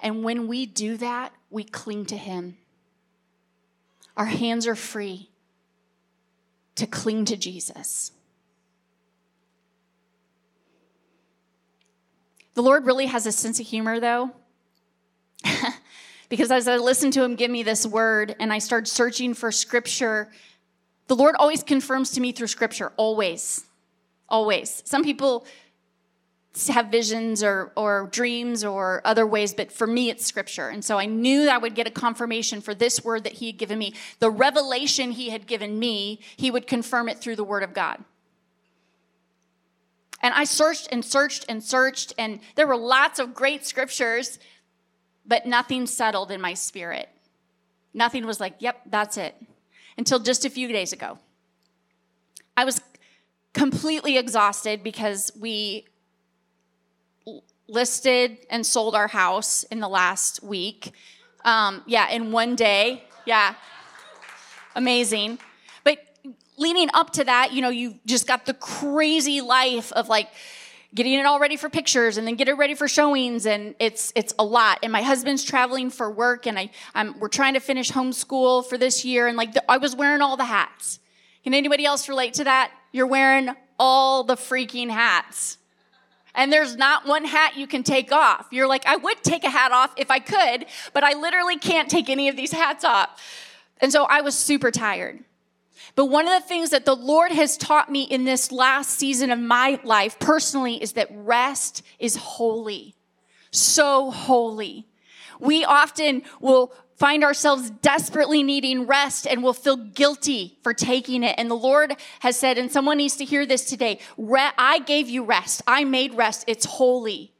And 0.00 0.24
when 0.24 0.48
we 0.48 0.66
do 0.66 0.96
that, 0.96 1.32
we 1.50 1.64
cling 1.64 2.06
to 2.06 2.16
Him. 2.16 2.56
Our 4.16 4.26
hands 4.26 4.66
are 4.66 4.74
free 4.74 5.30
to 6.74 6.86
cling 6.86 7.24
to 7.26 7.36
Jesus. 7.36 8.12
The 12.54 12.62
Lord 12.62 12.84
really 12.84 13.06
has 13.06 13.26
a 13.26 13.32
sense 13.32 13.60
of 13.60 13.66
humor, 13.66 13.98
though, 13.98 14.30
because 16.28 16.50
as 16.50 16.68
I 16.68 16.76
listened 16.76 17.14
to 17.14 17.22
him 17.22 17.34
give 17.34 17.50
me 17.50 17.62
this 17.62 17.86
word 17.86 18.36
and 18.38 18.52
I 18.52 18.58
started 18.58 18.88
searching 18.88 19.32
for 19.32 19.50
scripture, 19.50 20.30
the 21.06 21.16
Lord 21.16 21.34
always 21.38 21.62
confirms 21.62 22.10
to 22.12 22.20
me 22.20 22.32
through 22.32 22.48
scripture, 22.48 22.92
always. 22.96 23.64
Always. 24.32 24.82
Some 24.86 25.04
people 25.04 25.46
have 26.68 26.86
visions 26.86 27.42
or, 27.42 27.70
or 27.76 28.08
dreams 28.10 28.64
or 28.64 29.02
other 29.04 29.26
ways, 29.26 29.52
but 29.52 29.70
for 29.70 29.86
me, 29.86 30.08
it's 30.08 30.24
scripture. 30.24 30.68
And 30.70 30.82
so 30.82 30.98
I 30.98 31.04
knew 31.04 31.44
that 31.44 31.54
I 31.54 31.58
would 31.58 31.74
get 31.74 31.86
a 31.86 31.90
confirmation 31.90 32.62
for 32.62 32.74
this 32.74 33.04
word 33.04 33.24
that 33.24 33.34
he 33.34 33.46
had 33.46 33.58
given 33.58 33.78
me. 33.78 33.94
The 34.20 34.30
revelation 34.30 35.12
he 35.12 35.28
had 35.28 35.46
given 35.46 35.78
me, 35.78 36.20
he 36.36 36.50
would 36.50 36.66
confirm 36.66 37.10
it 37.10 37.18
through 37.18 37.36
the 37.36 37.44
word 37.44 37.62
of 37.62 37.74
God. 37.74 38.02
And 40.22 40.32
I 40.32 40.44
searched 40.44 40.88
and 40.90 41.04
searched 41.04 41.44
and 41.48 41.62
searched, 41.62 42.14
and 42.16 42.40
there 42.54 42.66
were 42.66 42.76
lots 42.76 43.18
of 43.18 43.34
great 43.34 43.66
scriptures, 43.66 44.38
but 45.26 45.44
nothing 45.44 45.86
settled 45.86 46.30
in 46.30 46.40
my 46.40 46.54
spirit. 46.54 47.10
Nothing 47.92 48.24
was 48.24 48.40
like, 48.40 48.54
yep, 48.60 48.80
that's 48.86 49.18
it. 49.18 49.34
Until 49.98 50.20
just 50.20 50.46
a 50.46 50.50
few 50.50 50.68
days 50.68 50.92
ago. 50.92 51.18
I 52.56 52.64
was 52.64 52.80
completely 53.52 54.16
exhausted 54.16 54.82
because 54.82 55.30
we 55.38 55.86
listed 57.68 58.38
and 58.50 58.64
sold 58.64 58.94
our 58.94 59.08
house 59.08 59.64
in 59.64 59.80
the 59.80 59.88
last 59.88 60.42
week. 60.42 60.92
Um, 61.44 61.82
yeah, 61.86 62.08
in 62.10 62.32
one 62.32 62.54
day. 62.54 63.04
Yeah. 63.26 63.54
Amazing. 64.74 65.38
But 65.84 65.98
leading 66.56 66.88
up 66.94 67.10
to 67.14 67.24
that, 67.24 67.52
you 67.52 67.62
know, 67.62 67.70
you 67.70 67.98
just 68.06 68.26
got 68.26 68.46
the 68.46 68.54
crazy 68.54 69.40
life 69.40 69.92
of 69.92 70.08
like 70.08 70.28
getting 70.94 71.14
it 71.14 71.24
all 71.24 71.40
ready 71.40 71.56
for 71.56 71.70
pictures 71.70 72.16
and 72.16 72.26
then 72.26 72.34
get 72.34 72.48
it 72.48 72.54
ready 72.54 72.74
for 72.74 72.86
showings 72.86 73.46
and 73.46 73.74
it's 73.78 74.12
it's 74.14 74.34
a 74.38 74.44
lot 74.44 74.78
and 74.82 74.92
my 74.92 75.00
husband's 75.00 75.42
traveling 75.42 75.88
for 75.88 76.10
work 76.10 76.46
and 76.46 76.58
I 76.58 76.70
I'm, 76.94 77.18
we're 77.18 77.28
trying 77.28 77.54
to 77.54 77.60
finish 77.60 77.90
homeschool 77.90 78.66
for 78.66 78.76
this 78.76 79.02
year 79.02 79.26
and 79.26 79.36
like 79.36 79.54
the, 79.54 79.70
I 79.70 79.78
was 79.78 79.96
wearing 79.96 80.20
all 80.20 80.36
the 80.36 80.44
hats. 80.44 80.98
Can 81.44 81.54
anybody 81.54 81.86
else 81.86 82.08
relate 82.10 82.34
to 82.34 82.44
that? 82.44 82.72
You're 82.92 83.06
wearing 83.06 83.50
all 83.78 84.22
the 84.22 84.36
freaking 84.36 84.90
hats 84.90 85.58
and 86.34 86.52
there's 86.52 86.76
not 86.76 87.06
one 87.06 87.24
hat 87.24 87.56
you 87.56 87.66
can 87.66 87.82
take 87.82 88.12
off. 88.12 88.46
You're 88.50 88.66
like, 88.66 88.86
I 88.86 88.96
would 88.96 89.22
take 89.22 89.44
a 89.44 89.50
hat 89.50 89.72
off 89.72 89.92
if 89.96 90.10
I 90.10 90.18
could, 90.18 90.66
but 90.92 91.04
I 91.04 91.14
literally 91.14 91.58
can't 91.58 91.90
take 91.90 92.08
any 92.08 92.28
of 92.28 92.36
these 92.36 92.52
hats 92.52 92.84
off. 92.84 93.20
And 93.80 93.92
so 93.92 94.04
I 94.04 94.22
was 94.22 94.36
super 94.36 94.70
tired. 94.70 95.24
But 95.94 96.06
one 96.06 96.26
of 96.26 96.40
the 96.40 96.48
things 96.48 96.70
that 96.70 96.86
the 96.86 96.96
Lord 96.96 97.32
has 97.32 97.56
taught 97.58 97.90
me 97.90 98.04
in 98.04 98.24
this 98.24 98.50
last 98.50 98.98
season 98.98 99.30
of 99.30 99.38
my 99.38 99.78
life 99.84 100.18
personally 100.18 100.82
is 100.82 100.92
that 100.92 101.08
rest 101.12 101.82
is 101.98 102.16
holy. 102.16 102.94
So 103.50 104.10
holy. 104.10 104.86
We 105.38 105.64
often 105.64 106.22
will 106.40 106.72
find 107.02 107.24
ourselves 107.24 107.68
desperately 107.68 108.44
needing 108.44 108.86
rest 108.86 109.26
and 109.26 109.42
will 109.42 109.52
feel 109.52 109.74
guilty 109.74 110.56
for 110.62 110.72
taking 110.72 111.24
it. 111.24 111.34
And 111.36 111.50
the 111.50 111.56
Lord 111.56 111.96
has 112.20 112.36
said, 112.36 112.58
and 112.58 112.70
someone 112.70 112.96
needs 112.96 113.16
to 113.16 113.24
hear 113.24 113.44
this 113.44 113.64
today 113.64 113.98
I 114.56 114.78
gave 114.86 115.08
you 115.08 115.24
rest. 115.24 115.62
I 115.66 115.82
made 115.82 116.14
rest. 116.14 116.44
It's 116.46 116.64
holy. 116.64 117.32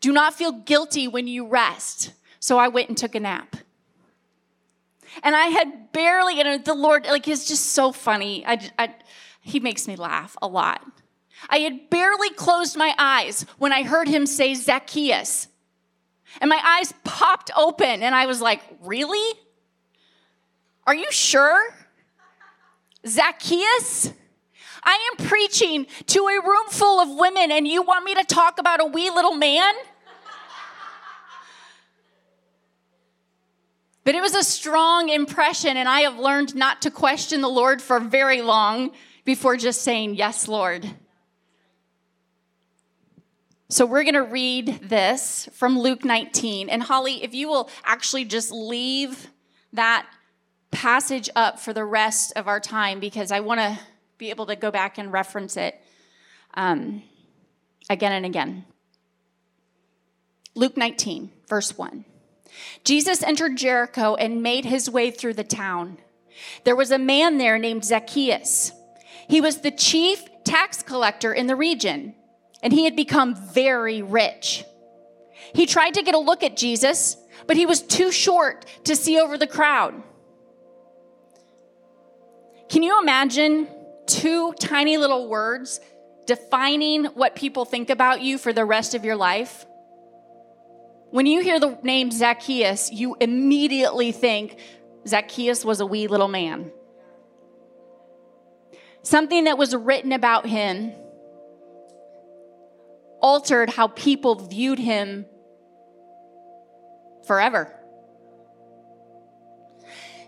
Do 0.00 0.10
not 0.10 0.32
feel 0.32 0.52
guilty 0.52 1.06
when 1.06 1.28
you 1.28 1.46
rest. 1.46 2.14
So 2.40 2.56
I 2.56 2.68
went 2.68 2.88
and 2.88 2.96
took 2.96 3.14
a 3.14 3.20
nap. 3.20 3.56
And 5.22 5.36
I 5.36 5.48
had 5.48 5.92
barely, 5.92 6.40
and 6.40 6.64
the 6.64 6.72
Lord, 6.72 7.04
like, 7.04 7.28
is 7.28 7.46
just 7.46 7.66
so 7.72 7.92
funny. 7.92 8.42
I, 8.46 8.70
I, 8.78 8.94
he 9.42 9.60
makes 9.60 9.86
me 9.86 9.96
laugh 9.96 10.34
a 10.40 10.48
lot. 10.48 10.82
I 11.50 11.58
had 11.58 11.90
barely 11.90 12.30
closed 12.30 12.74
my 12.74 12.94
eyes 12.96 13.44
when 13.58 13.70
I 13.70 13.82
heard 13.82 14.08
him 14.08 14.24
say, 14.24 14.54
Zacchaeus. 14.54 15.48
And 16.40 16.48
my 16.48 16.60
eyes 16.64 16.92
popped 17.04 17.50
open, 17.56 18.02
and 18.02 18.14
I 18.14 18.26
was 18.26 18.40
like, 18.40 18.60
Really? 18.82 19.38
Are 20.86 20.94
you 20.94 21.10
sure? 21.10 21.74
Zacchaeus? 23.06 24.12
I 24.82 25.10
am 25.12 25.26
preaching 25.26 25.86
to 26.06 26.18
a 26.20 26.46
room 26.46 26.68
full 26.68 27.00
of 27.00 27.08
women, 27.18 27.50
and 27.50 27.66
you 27.66 27.82
want 27.82 28.04
me 28.04 28.14
to 28.14 28.24
talk 28.24 28.58
about 28.58 28.80
a 28.80 28.84
wee 28.84 29.10
little 29.10 29.34
man? 29.34 29.74
But 34.04 34.14
it 34.14 34.20
was 34.20 34.34
a 34.34 34.44
strong 34.44 35.08
impression, 35.08 35.78
and 35.78 35.88
I 35.88 36.02
have 36.02 36.18
learned 36.18 36.54
not 36.54 36.82
to 36.82 36.90
question 36.90 37.40
the 37.40 37.48
Lord 37.48 37.80
for 37.80 37.98
very 37.98 38.42
long 38.42 38.92
before 39.24 39.56
just 39.56 39.80
saying, 39.80 40.16
Yes, 40.16 40.46
Lord. 40.46 40.86
So 43.74 43.86
we're 43.86 44.04
going 44.04 44.14
to 44.14 44.22
read 44.22 44.82
this 44.84 45.48
from 45.52 45.76
Luke 45.76 46.04
19. 46.04 46.68
And 46.68 46.80
Holly, 46.80 47.24
if 47.24 47.34
you 47.34 47.48
will 47.48 47.68
actually 47.84 48.24
just 48.24 48.52
leave 48.52 49.26
that 49.72 50.06
passage 50.70 51.28
up 51.34 51.58
for 51.58 51.72
the 51.72 51.84
rest 51.84 52.32
of 52.36 52.46
our 52.46 52.60
time, 52.60 53.00
because 53.00 53.32
I 53.32 53.40
want 53.40 53.58
to 53.58 53.80
be 54.16 54.30
able 54.30 54.46
to 54.46 54.54
go 54.54 54.70
back 54.70 54.96
and 54.96 55.12
reference 55.12 55.56
it 55.56 55.74
um, 56.54 57.02
again 57.90 58.12
and 58.12 58.24
again. 58.24 58.64
Luke 60.54 60.76
19, 60.76 61.32
verse 61.48 61.76
1. 61.76 62.04
Jesus 62.84 63.24
entered 63.24 63.56
Jericho 63.56 64.14
and 64.14 64.40
made 64.40 64.66
his 64.66 64.88
way 64.88 65.10
through 65.10 65.34
the 65.34 65.42
town. 65.42 65.98
There 66.62 66.76
was 66.76 66.92
a 66.92 66.98
man 66.98 67.38
there 67.38 67.58
named 67.58 67.84
Zacchaeus. 67.84 68.70
He 69.28 69.40
was 69.40 69.62
the 69.62 69.72
chief 69.72 70.22
tax 70.44 70.80
collector 70.80 71.34
in 71.34 71.48
the 71.48 71.56
region 71.56 72.14
and 72.64 72.72
he 72.72 72.84
had 72.84 72.96
become 72.96 73.36
very 73.36 74.02
rich. 74.02 74.64
He 75.54 75.66
tried 75.66 75.94
to 75.94 76.02
get 76.02 76.14
a 76.14 76.18
look 76.18 76.42
at 76.42 76.56
Jesus, 76.56 77.18
but 77.46 77.56
he 77.56 77.66
was 77.66 77.82
too 77.82 78.10
short 78.10 78.64
to 78.84 78.96
see 78.96 79.20
over 79.20 79.36
the 79.36 79.46
crowd. 79.46 80.02
Can 82.70 82.82
you 82.82 83.00
imagine 83.00 83.68
two 84.06 84.54
tiny 84.54 84.96
little 84.96 85.28
words 85.28 85.78
defining 86.26 87.04
what 87.04 87.36
people 87.36 87.66
think 87.66 87.90
about 87.90 88.22
you 88.22 88.38
for 88.38 88.52
the 88.52 88.64
rest 88.64 88.94
of 88.94 89.04
your 89.04 89.14
life? 89.14 89.66
When 91.10 91.26
you 91.26 91.42
hear 91.42 91.60
the 91.60 91.78
name 91.82 92.10
Zacchaeus, 92.10 92.90
you 92.90 93.14
immediately 93.20 94.10
think 94.10 94.58
Zacchaeus 95.06 95.66
was 95.66 95.80
a 95.80 95.86
wee 95.86 96.08
little 96.08 96.28
man. 96.28 96.72
Something 99.02 99.44
that 99.44 99.58
was 99.58 99.76
written 99.76 100.12
about 100.12 100.46
him 100.46 100.94
altered 103.24 103.70
how 103.70 103.88
people 103.88 104.34
viewed 104.34 104.78
him 104.78 105.24
forever. 107.26 107.74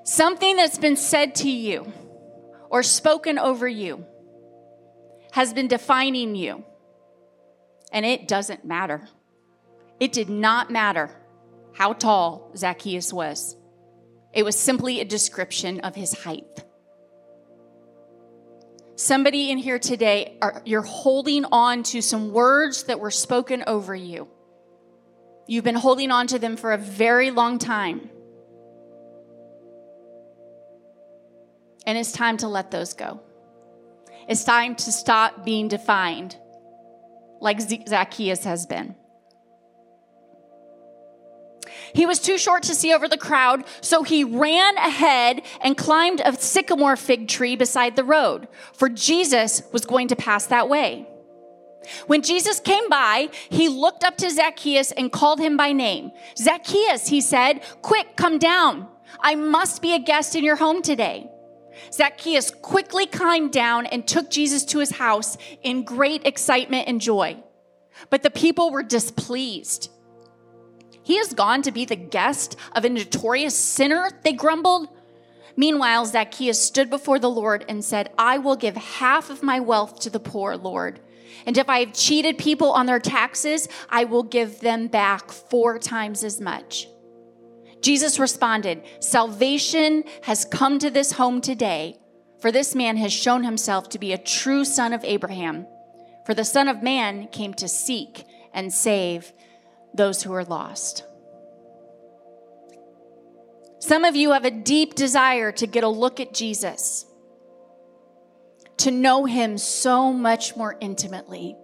Something 0.03 0.57
that's 0.57 0.79
been 0.79 0.97
said 0.97 1.35
to 1.35 1.51
you 1.51 1.93
or 2.71 2.83
spoken 2.83 3.39
over 3.39 3.69
you 3.69 4.07
has 5.33 5.53
been 5.53 5.69
defining 5.69 6.35
you, 6.35 6.65
and 7.93 8.07
it 8.07 8.27
doesn't 8.27 8.65
matter. 8.65 9.07
It 10.01 10.13
did 10.13 10.31
not 10.31 10.71
matter 10.71 11.11
how 11.75 11.93
tall 11.93 12.51
Zacchaeus 12.57 13.13
was, 13.13 13.59
it 14.33 14.43
was 14.43 14.59
simply 14.59 15.01
a 15.01 15.05
description 15.05 15.81
of 15.81 15.95
his 15.95 16.15
height. 16.25 16.65
Somebody 18.97 19.51
in 19.51 19.59
here 19.59 19.79
today, 19.79 20.39
are, 20.41 20.63
you're 20.65 20.81
holding 20.81 21.45
on 21.45 21.83
to 21.85 22.01
some 22.01 22.33
words 22.33 22.85
that 22.85 22.99
were 22.99 23.11
spoken 23.11 23.63
over 23.67 23.95
you. 23.95 24.27
You've 25.47 25.65
been 25.65 25.75
holding 25.75 26.11
on 26.11 26.27
to 26.29 26.39
them 26.39 26.57
for 26.57 26.73
a 26.73 26.79
very 26.79 27.31
long 27.31 27.59
time. 27.59 28.11
And 31.87 31.99
it's 31.99 32.11
time 32.11 32.39
to 32.39 32.49
let 32.49 32.71
those 32.71 32.95
go. 32.95 33.21
It's 34.29 34.45
time 34.45 34.75
to 34.77 34.91
stop 34.91 35.45
being 35.45 35.69
defined 35.69 36.37
like 37.41 37.61
Zacchaeus 37.61 38.45
has 38.45 38.65
been. 38.65 38.97
He 41.95 42.07
was 42.07 42.19
too 42.19 42.39
short 42.39 42.63
to 42.65 42.75
see 42.75 42.93
over 42.93 43.09
the 43.09 43.17
crowd, 43.17 43.65
so 43.81 44.03
he 44.03 44.25
ran 44.25 44.77
ahead 44.77 45.43
and 45.61 45.77
climbed 45.77 46.21
a 46.25 46.35
sycamore 46.35 46.97
fig 46.97 47.29
tree 47.29 47.57
beside 47.57 47.97
the 47.97 48.05
road, 48.05 48.49
for 48.73 48.89
Jesus 48.89 49.63
was 49.73 49.85
going 49.85 50.09
to 50.09 50.17
pass 50.17 50.47
that 50.47 50.69
way. 50.69 51.07
When 52.07 52.23
Jesus 52.23 52.59
came 52.59 52.89
by, 52.89 53.29
he 53.49 53.69
looked 53.69 54.03
up 54.03 54.17
to 54.19 54.31
Zacchaeus 54.31 54.91
and 54.93 55.13
called 55.13 55.39
him 55.39 55.57
by 55.57 55.73
name. 55.73 56.11
Zacchaeus, 56.37 57.09
he 57.09 57.21
said, 57.21 57.63
quick, 57.83 58.17
come 58.17 58.39
down. 58.39 58.89
I 59.21 59.35
must 59.37 59.83
be 59.83 59.95
a 59.95 59.99
guest 59.99 60.35
in 60.35 60.45
your 60.45 60.57
home 60.57 60.83
today. 60.83 61.31
Zacchaeus 61.93 62.51
quickly 62.51 63.07
climbed 63.07 63.53
down 63.53 63.87
and 63.87 64.07
took 64.07 64.31
Jesus 64.31 64.65
to 64.67 64.79
his 64.79 64.93
house 64.93 65.37
in 65.63 65.85
great 65.85 66.27
excitement 66.27 66.89
and 66.89 67.01
joy. 67.01 67.37
But 68.11 68.23
the 68.23 68.31
people 68.31 68.71
were 68.71 68.83
displeased. 68.83 69.91
He 71.07 71.19
has 71.19 71.35
gone 71.35 71.63
to 71.63 71.71
be 71.71 71.85
the 71.85 71.95
guest 71.95 72.57
of 72.75 72.85
a 72.85 72.89
notorious 72.89 73.55
sinner, 73.55 74.11
they 74.25 74.33
grumbled. 74.33 74.89
Meanwhile, 75.57 76.07
Zacchaeus 76.07 76.61
stood 76.61 76.91
before 76.91 77.21
the 77.21 77.31
Lord 77.31 77.65
and 77.69 77.85
said, 77.85 78.11
I 78.19 78.39
will 78.39 78.57
give 78.57 78.77
half 78.77 79.31
of 79.31 79.41
my 79.41 79.61
wealth 79.61 80.01
to 80.01 80.11
the 80.11 80.19
poor, 80.19 80.57
Lord. 80.57 80.99
And 81.47 81.57
if 81.57 81.69
I 81.69 81.79
have 81.79 81.93
cheated 81.93 82.39
people 82.39 82.73
on 82.73 82.87
their 82.87 82.99
taxes, 82.99 83.69
I 83.89 84.03
will 84.03 84.25
give 84.25 84.59
them 84.59 84.89
back 84.89 85.31
four 85.31 85.79
times 85.79 86.25
as 86.25 86.41
much. 86.41 86.89
Jesus 87.81 88.19
responded, 88.19 88.83
Salvation 88.99 90.03
has 90.23 90.45
come 90.45 90.81
to 90.81 90.91
this 90.91 91.13
home 91.13 91.41
today, 91.41 92.01
for 92.41 92.51
this 92.51 92.75
man 92.75 92.97
has 92.97 93.13
shown 93.13 93.45
himself 93.45 93.89
to 93.91 94.01
be 94.01 94.13
a 94.13 94.19
true 94.19 94.65
son 94.65 94.93
of 94.93 95.05
Abraham. 95.05 95.69
For 96.25 96.35
the 96.35 96.45
Son 96.45 96.67
of 96.67 96.83
Man 96.83 97.29
came 97.29 97.55
to 97.55 97.69
seek 97.69 98.25
and 98.53 98.73
save 98.73 99.33
those 99.97 100.23
who 100.23 100.33
are 100.33 100.45
lost. 100.45 101.05
Some 103.79 104.05
of 104.05 104.17
you 104.17 104.33
have 104.33 104.45
a 104.45 104.51
deep 104.51 104.95
desire 104.95 105.53
to 105.53 105.67
get 105.67 105.85
a 105.85 105.89
look 105.89 106.19
at 106.19 106.35
Jesus, 106.35 107.07
to 108.79 108.91
know 108.91 109.25
him 109.25 109.59
so 109.59 110.13
much 110.13 110.57
more 110.57 110.77
intimately. 110.81 111.57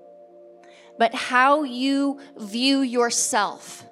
But 0.98 1.14
how 1.14 1.64
you 1.64 2.20
view 2.38 2.82
yourself 2.82 3.84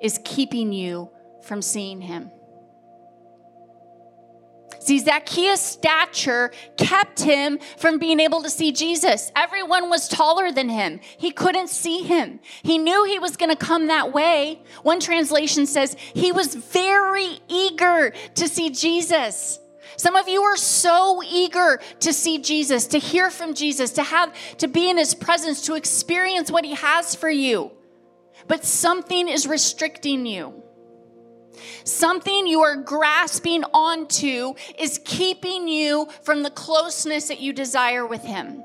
is 0.00 0.20
keeping 0.24 0.72
you 0.72 1.10
from 1.42 1.62
seeing 1.62 2.00
him. 2.00 2.30
See, 4.88 5.00
Zacchaeus' 5.00 5.60
stature 5.60 6.50
kept 6.78 7.20
him 7.20 7.58
from 7.76 7.98
being 7.98 8.20
able 8.20 8.42
to 8.42 8.48
see 8.48 8.72
Jesus. 8.72 9.30
Everyone 9.36 9.90
was 9.90 10.08
taller 10.08 10.50
than 10.50 10.70
him. 10.70 11.00
He 11.18 11.30
couldn't 11.30 11.68
see 11.68 12.04
him. 12.04 12.40
He 12.62 12.78
knew 12.78 13.04
he 13.04 13.18
was 13.18 13.36
going 13.36 13.50
to 13.50 13.66
come 13.66 13.88
that 13.88 14.14
way. 14.14 14.62
One 14.84 14.98
translation 14.98 15.66
says 15.66 15.94
he 16.14 16.32
was 16.32 16.54
very 16.54 17.38
eager 17.48 18.14
to 18.36 18.48
see 18.48 18.70
Jesus. 18.70 19.60
Some 19.98 20.16
of 20.16 20.26
you 20.26 20.40
are 20.40 20.56
so 20.56 21.22
eager 21.22 21.82
to 22.00 22.14
see 22.14 22.38
Jesus, 22.38 22.86
to 22.86 22.98
hear 22.98 23.28
from 23.28 23.52
Jesus, 23.52 23.90
to 23.90 24.02
have 24.02 24.34
to 24.56 24.68
be 24.68 24.88
in 24.88 24.96
his 24.96 25.14
presence, 25.14 25.66
to 25.66 25.74
experience 25.74 26.50
what 26.50 26.64
he 26.64 26.72
has 26.72 27.14
for 27.14 27.28
you. 27.28 27.72
But 28.46 28.64
something 28.64 29.28
is 29.28 29.46
restricting 29.46 30.24
you. 30.24 30.62
Something 31.84 32.46
you 32.46 32.60
are 32.60 32.76
grasping 32.76 33.64
onto 33.74 34.54
is 34.78 35.00
keeping 35.04 35.68
you 35.68 36.08
from 36.22 36.42
the 36.42 36.50
closeness 36.50 37.28
that 37.28 37.40
you 37.40 37.52
desire 37.52 38.06
with 38.06 38.22
Him. 38.22 38.62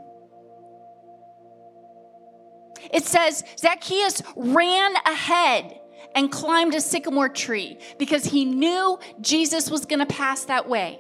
It 2.92 3.06
says 3.06 3.44
Zacchaeus 3.58 4.22
ran 4.36 4.96
ahead 5.06 5.80
and 6.16 6.32
climbed 6.32 6.76
a 6.76 6.82
sycamore 6.82 7.30
tree 7.30 7.78
because 7.98 8.26
he 8.26 8.46
knew 8.46 9.00
Jesus 9.22 9.70
was 9.72 9.86
going 9.86 10.00
to 10.00 10.06
pass 10.06 10.46
that 10.46 10.68
way. 10.68 11.00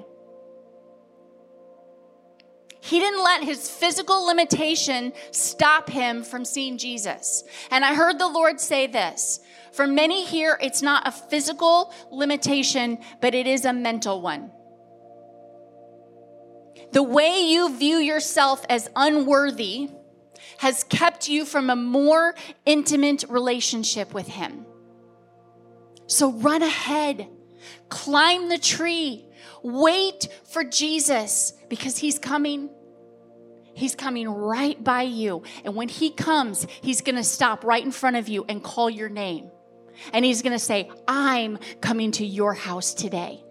He 2.83 2.99
didn't 2.99 3.23
let 3.23 3.45
his 3.45 3.69
physical 3.69 4.25
limitation 4.25 5.13
stop 5.31 5.89
him 5.89 6.21
from 6.21 6.43
seeing 6.43 6.77
Jesus. 6.77 7.45
And 7.71 7.85
I 7.85 7.95
heard 7.95 8.19
the 8.19 8.27
Lord 8.27 8.59
say 8.59 8.87
this 8.87 9.39
for 9.71 9.87
many 9.87 10.25
here, 10.25 10.57
it's 10.61 10.81
not 10.81 11.07
a 11.07 11.11
physical 11.11 11.93
limitation, 12.11 12.97
but 13.21 13.33
it 13.33 13.47
is 13.47 13.63
a 13.63 13.71
mental 13.71 14.21
one. 14.21 14.51
The 16.91 17.01
way 17.01 17.39
you 17.39 17.73
view 17.75 17.97
yourself 17.97 18.65
as 18.67 18.89
unworthy 18.97 19.89
has 20.57 20.83
kept 20.83 21.29
you 21.29 21.45
from 21.45 21.69
a 21.69 21.77
more 21.77 22.35
intimate 22.65 23.23
relationship 23.29 24.13
with 24.13 24.27
Him. 24.27 24.65
So 26.05 26.33
run 26.33 26.61
ahead, 26.61 27.29
climb 27.87 28.49
the 28.49 28.59
tree, 28.59 29.25
wait 29.63 30.27
for 30.43 30.63
Jesus 30.63 31.53
because 31.69 31.97
He's 31.97 32.19
coming. 32.19 32.69
He's 33.75 33.95
coming 33.95 34.29
right 34.29 34.81
by 34.83 35.03
you. 35.03 35.43
And 35.63 35.75
when 35.75 35.89
He 35.89 36.11
comes, 36.11 36.67
He's 36.81 37.01
going 37.01 37.15
to 37.15 37.23
stop 37.23 37.63
right 37.63 37.83
in 37.83 37.91
front 37.91 38.17
of 38.17 38.27
you 38.27 38.45
and 38.47 38.63
call 38.63 38.89
your 38.89 39.09
name. 39.09 39.49
And 40.11 40.23
he's 40.25 40.41
going 40.41 40.53
to 40.53 40.59
say, 40.59 40.89
I'm 41.07 41.57
coming 41.81 42.11
to 42.13 42.25
your 42.25 42.53
house 42.53 42.93
today. 42.93 43.43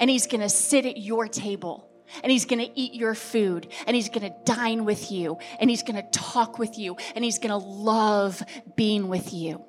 And 0.00 0.08
he's 0.08 0.26
going 0.26 0.40
to 0.40 0.48
sit 0.48 0.86
at 0.86 0.96
your 0.96 1.28
table. 1.28 1.88
And 2.22 2.30
he's 2.30 2.44
going 2.44 2.58
to 2.58 2.78
eat 2.78 2.94
your 2.94 3.14
food. 3.14 3.68
And 3.86 3.96
he's 3.96 4.08
going 4.08 4.30
to 4.30 4.34
dine 4.44 4.84
with 4.84 5.10
you. 5.10 5.38
And 5.58 5.70
he's 5.70 5.82
going 5.82 5.96
to 5.96 6.08
talk 6.10 6.58
with 6.58 6.78
you. 6.78 6.96
And 7.14 7.24
he's 7.24 7.38
going 7.38 7.50
to 7.50 7.66
love 7.66 8.42
being 8.76 9.08
with 9.08 9.32
you. 9.32 9.64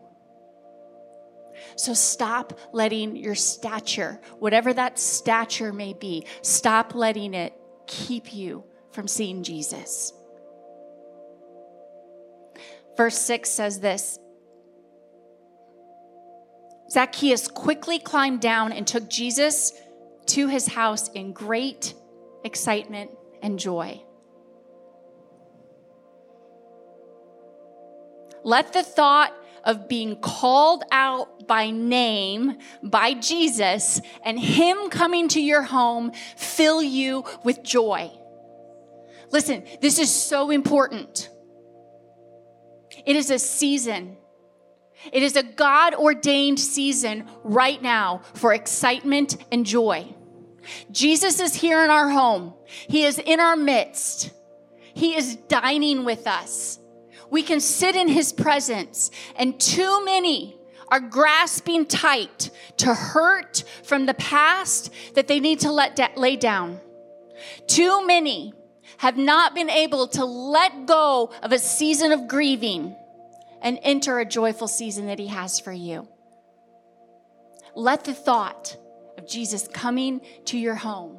So 1.76 1.94
stop 1.94 2.58
letting 2.72 3.16
your 3.16 3.36
stature, 3.36 4.20
whatever 4.40 4.74
that 4.74 5.00
stature 5.00 5.74
may 5.74 5.94
be, 5.94 6.26
stop 6.42 6.96
letting 6.96 7.34
it 7.34 7.54
keep 7.88 8.34
you 8.34 8.64
from 8.92 9.08
seeing 9.08 9.44
Jesus. 9.44 10.14
Verse 12.96 13.18
6 13.18 13.50
says 13.50 13.80
this 13.80 14.20
Zacchaeus 16.92 17.48
quickly 17.48 17.98
climbed 17.98 18.42
down 18.42 18.72
and 18.72 18.86
took 18.86 19.10
Jesus 19.10 19.74
to 20.28 20.48
his 20.48 20.68
house 20.68 21.10
in 21.10 21.34
great 21.34 21.96
excitement 22.44 23.10
and 23.42 23.58
joy. 23.58 24.02
Let 28.44 28.74
the 28.74 28.84
thought 28.84 29.34
of 29.64 29.88
being 29.88 30.16
called 30.18 30.84
out 30.92 31.48
by 31.48 31.70
name 31.70 32.58
by 32.82 33.14
Jesus 33.14 34.02
and 34.24 34.40
Him 34.40 34.90
coming 34.90 35.28
to 35.30 35.42
your 35.42 35.64
home 35.64 36.12
fill 36.38 36.82
you 36.82 37.26
with 37.44 37.64
joy. 37.64 38.12
Listen, 39.32 39.64
this 39.82 40.00
is 40.00 40.12
so 40.12 40.52
important. 40.52 41.30
It 43.06 43.16
is 43.16 43.32
a 43.32 43.40
season 43.40 44.18
it 45.12 45.24
is 45.24 45.36
a 45.36 45.44
God 45.44 45.96
ordained 45.96 46.60
season 46.60 47.28
right 47.44 47.82
now 47.82 48.22
for 48.34 48.54
excitement 48.54 49.38
and 49.52 49.66
joy. 49.66 50.14
Jesus 50.92 51.40
is 51.40 51.56
here 51.56 51.84
in 51.84 51.90
our 51.90 52.10
home, 52.10 52.54
He 52.66 53.04
is 53.04 53.20
in 53.20 53.40
our 53.40 53.56
midst, 53.56 54.32
He 54.94 55.16
is 55.16 55.36
dining 55.36 56.06
with 56.06 56.28
us. 56.28 56.80
We 57.34 57.42
can 57.42 57.62
sit 57.62 57.96
in 57.96 58.10
His 58.10 58.32
presence, 58.32 59.10
and 59.36 59.60
too 59.60 60.06
many 60.06 60.56
are 60.90 61.00
grasping 61.00 61.88
tight 61.88 62.52
to 62.78 62.94
hurt 62.94 63.64
from 63.84 64.06
the 64.06 64.14
past 64.14 64.92
that 65.16 65.28
they 65.28 65.40
need 65.40 65.62
to 65.62 65.72
let 65.72 66.16
lay 66.16 66.36
down. 66.36 66.80
Too 67.66 68.06
many 68.06 68.54
have 68.98 69.18
not 69.18 69.56
been 69.56 69.72
able 69.72 70.08
to 70.10 70.24
let 70.24 70.86
go 70.86 71.32
of 71.42 71.52
a 71.52 71.58
season 71.58 72.12
of 72.12 72.28
grieving 72.28 72.96
and 73.64 73.80
enter 73.82 74.20
a 74.20 74.26
joyful 74.26 74.68
season 74.68 75.08
that 75.08 75.18
He 75.18 75.26
has 75.26 75.60
for 75.60 75.74
you. 75.74 76.08
Let 77.76 78.04
the 78.04 78.14
thought 78.14 78.78
of 79.18 79.28
Jesus 79.28 79.68
coming 79.74 80.22
to 80.46 80.60
your 80.60 80.76
home 80.76 81.18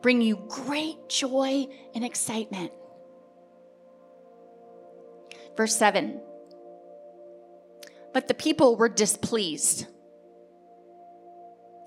bring 0.00 0.20
you 0.20 0.44
great 0.46 1.08
joy 1.08 1.66
and 1.92 2.04
excitement. 2.04 2.70
Verse 5.56 5.76
7 5.76 6.20
But 8.12 8.28
the 8.28 8.34
people 8.34 8.76
were 8.76 8.88
displeased. 8.88 9.86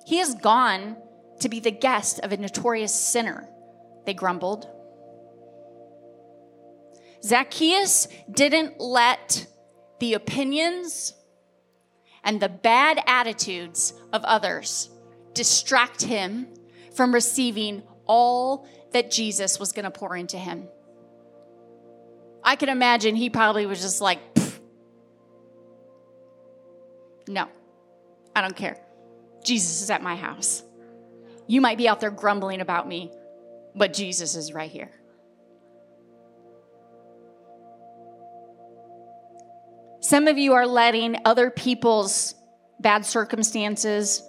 He 0.06 0.20
is 0.20 0.36
gone 0.36 0.98
to 1.42 1.50
be 1.50 1.60
the 1.60 1.72
guest 1.72 2.20
of 2.22 2.32
a 2.32 2.38
notorious 2.38 2.94
sinner, 2.94 3.48
they 4.06 4.14
grumbled. 4.14 4.68
Zacchaeus 7.24 8.08
didn't 8.32 8.80
let 8.80 9.48
the 10.00 10.14
opinions 10.14 11.14
and 12.24 12.40
the 12.40 12.50
bad 12.50 13.02
attitudes 13.06 13.94
of 14.14 14.24
others 14.24 14.90
distract 15.34 16.04
him 16.04 16.48
from 16.96 17.14
receiving 17.14 17.84
all 18.06 18.68
that 18.94 19.12
Jesus 19.12 19.60
was 19.60 19.72
going 19.72 19.86
to 19.86 19.92
pour 19.92 20.16
into 20.16 20.38
him. 20.38 20.68
I 22.48 22.56
can 22.56 22.70
imagine 22.70 23.18
he 23.18 23.30
probably 23.30 23.66
was 23.66 23.82
just 23.82 24.00
like, 24.00 24.20
no, 27.28 27.50
I 28.34 28.40
don't 28.40 28.56
care. 28.56 28.78
Jesus 29.44 29.82
is 29.82 29.90
at 29.90 30.02
my 30.02 30.16
house. 30.16 30.64
You 31.46 31.60
might 31.60 31.78
be 31.78 31.90
out 31.90 32.00
there 32.00 32.10
grumbling 32.10 32.62
about 32.62 32.88
me, 32.88 33.12
but 33.76 33.92
Jesus 33.92 34.38
is 34.38 34.54
right 34.54 34.72
here. 34.72 34.90
Some 40.00 40.30
of 40.30 40.38
you 40.38 40.54
are 40.54 40.66
letting 40.66 41.18
other 41.26 41.52
people's 41.52 42.34
bad 42.80 43.06
circumstances 43.06 44.24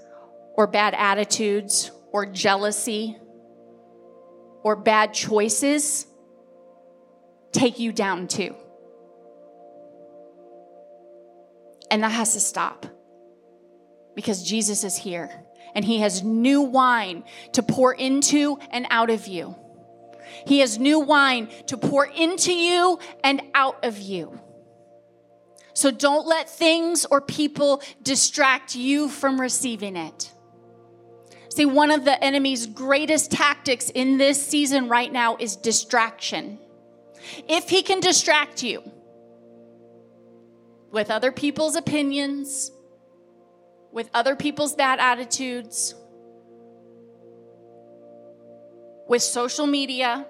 or 0.57 0.67
bad 0.67 0.95
attitudes 0.95 1.93
or 2.11 2.27
jealousy 2.27 3.17
or 4.65 4.75
bad 4.75 5.15
choices 5.15 6.08
take 7.53 7.79
you 7.79 7.93
down 7.93 8.29
too. 8.29 8.55
And 11.91 12.03
that 12.03 12.13
has 12.13 12.35
to 12.35 12.41
stop 12.41 12.87
because 14.15 14.43
Jesus 14.43 14.85
is 14.85 14.97
here 14.97 15.31
and 15.75 15.85
he 15.85 16.01
has 16.01 16.23
new 16.23 16.63
wine 16.63 17.25
to 17.53 17.63
pour 17.63 17.95
into 17.95 18.59
and 18.71 18.87
out 18.91 19.11
of 19.11 19.27
you. 19.27 19.55
He 20.47 20.61
has 20.61 20.79
new 20.79 21.01
wine 21.01 21.49
to 21.67 21.77
pour 21.77 22.07
into 22.07 22.53
you 22.53 22.99
and 23.25 23.43
out 23.55 23.85
of 23.85 23.99
you. 23.99 24.41
So 25.75 25.91
don't 25.91 26.27
let 26.27 26.51
things 26.51 27.07
or 27.09 27.21
people 27.21 27.83
distract 28.03 28.75
you 28.75 29.09
from 29.09 29.41
receiving 29.41 29.97
it. 29.97 30.33
See, 31.51 31.67
one 31.67 31.91
of 31.91 32.05
the 32.05 32.23
enemy's 32.23 32.67
greatest 32.67 33.31
tactics 33.31 33.89
in 33.91 34.19
this 34.19 34.45
season 34.45 34.89
right 34.89 35.13
now 35.13 35.37
is 35.39 35.57
distraction. 35.57 36.59
If 37.49 37.69
he 37.69 37.83
can 37.83 38.01
distract 38.01 38.63
you 38.63 38.83
with 40.91 41.11
other 41.11 41.33
people's 41.33 41.77
opinions, 41.77 42.73
with 43.93 44.11
other 44.15 44.37
people's 44.37 44.75
bad 44.75 44.99
attitudes, 44.99 45.95
with 49.09 49.23
social 49.23 49.67
media, 49.67 50.27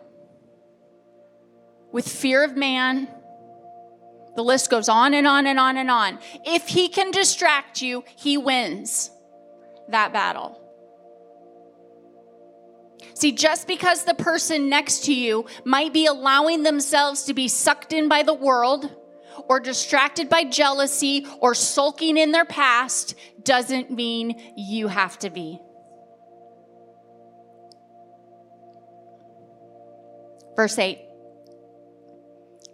with 1.93 2.09
fear 2.09 2.45
of 2.45 2.57
man, 2.57 3.09
the 4.37 4.45
list 4.45 4.71
goes 4.71 4.89
on 4.89 5.15
and 5.15 5.27
on 5.27 5.47
and 5.47 5.59
on 5.59 5.77
and 5.77 5.91
on. 5.91 6.19
If 6.47 6.69
he 6.69 6.89
can 6.89 7.11
distract 7.11 7.83
you, 7.83 8.05
he 8.17 8.37
wins 8.37 9.11
that 9.89 10.13
battle. 10.13 10.68
See, 13.19 13.33
just 13.33 13.67
because 13.67 14.05
the 14.05 14.15
person 14.15 14.69
next 14.69 15.07
to 15.07 15.13
you 15.13 15.47
might 15.65 15.93
be 15.93 16.07
allowing 16.07 16.63
themselves 16.63 17.25
to 17.25 17.35
be 17.35 17.49
sucked 17.49 17.93
in 17.93 18.09
by 18.09 18.23
the 18.23 18.33
world 18.33 18.95
or 19.49 19.59
distracted 19.59 20.29
by 20.29 20.45
jealousy 20.45 21.27
or 21.41 21.53
sulking 21.53 22.17
in 22.17 22.31
their 22.31 22.45
past 22.45 23.17
doesn't 23.43 23.91
mean 23.91 24.41
you 24.57 24.87
have 24.87 25.19
to 25.19 25.31
be. 25.31 25.61
Verse 30.55 30.79
8 30.79 31.01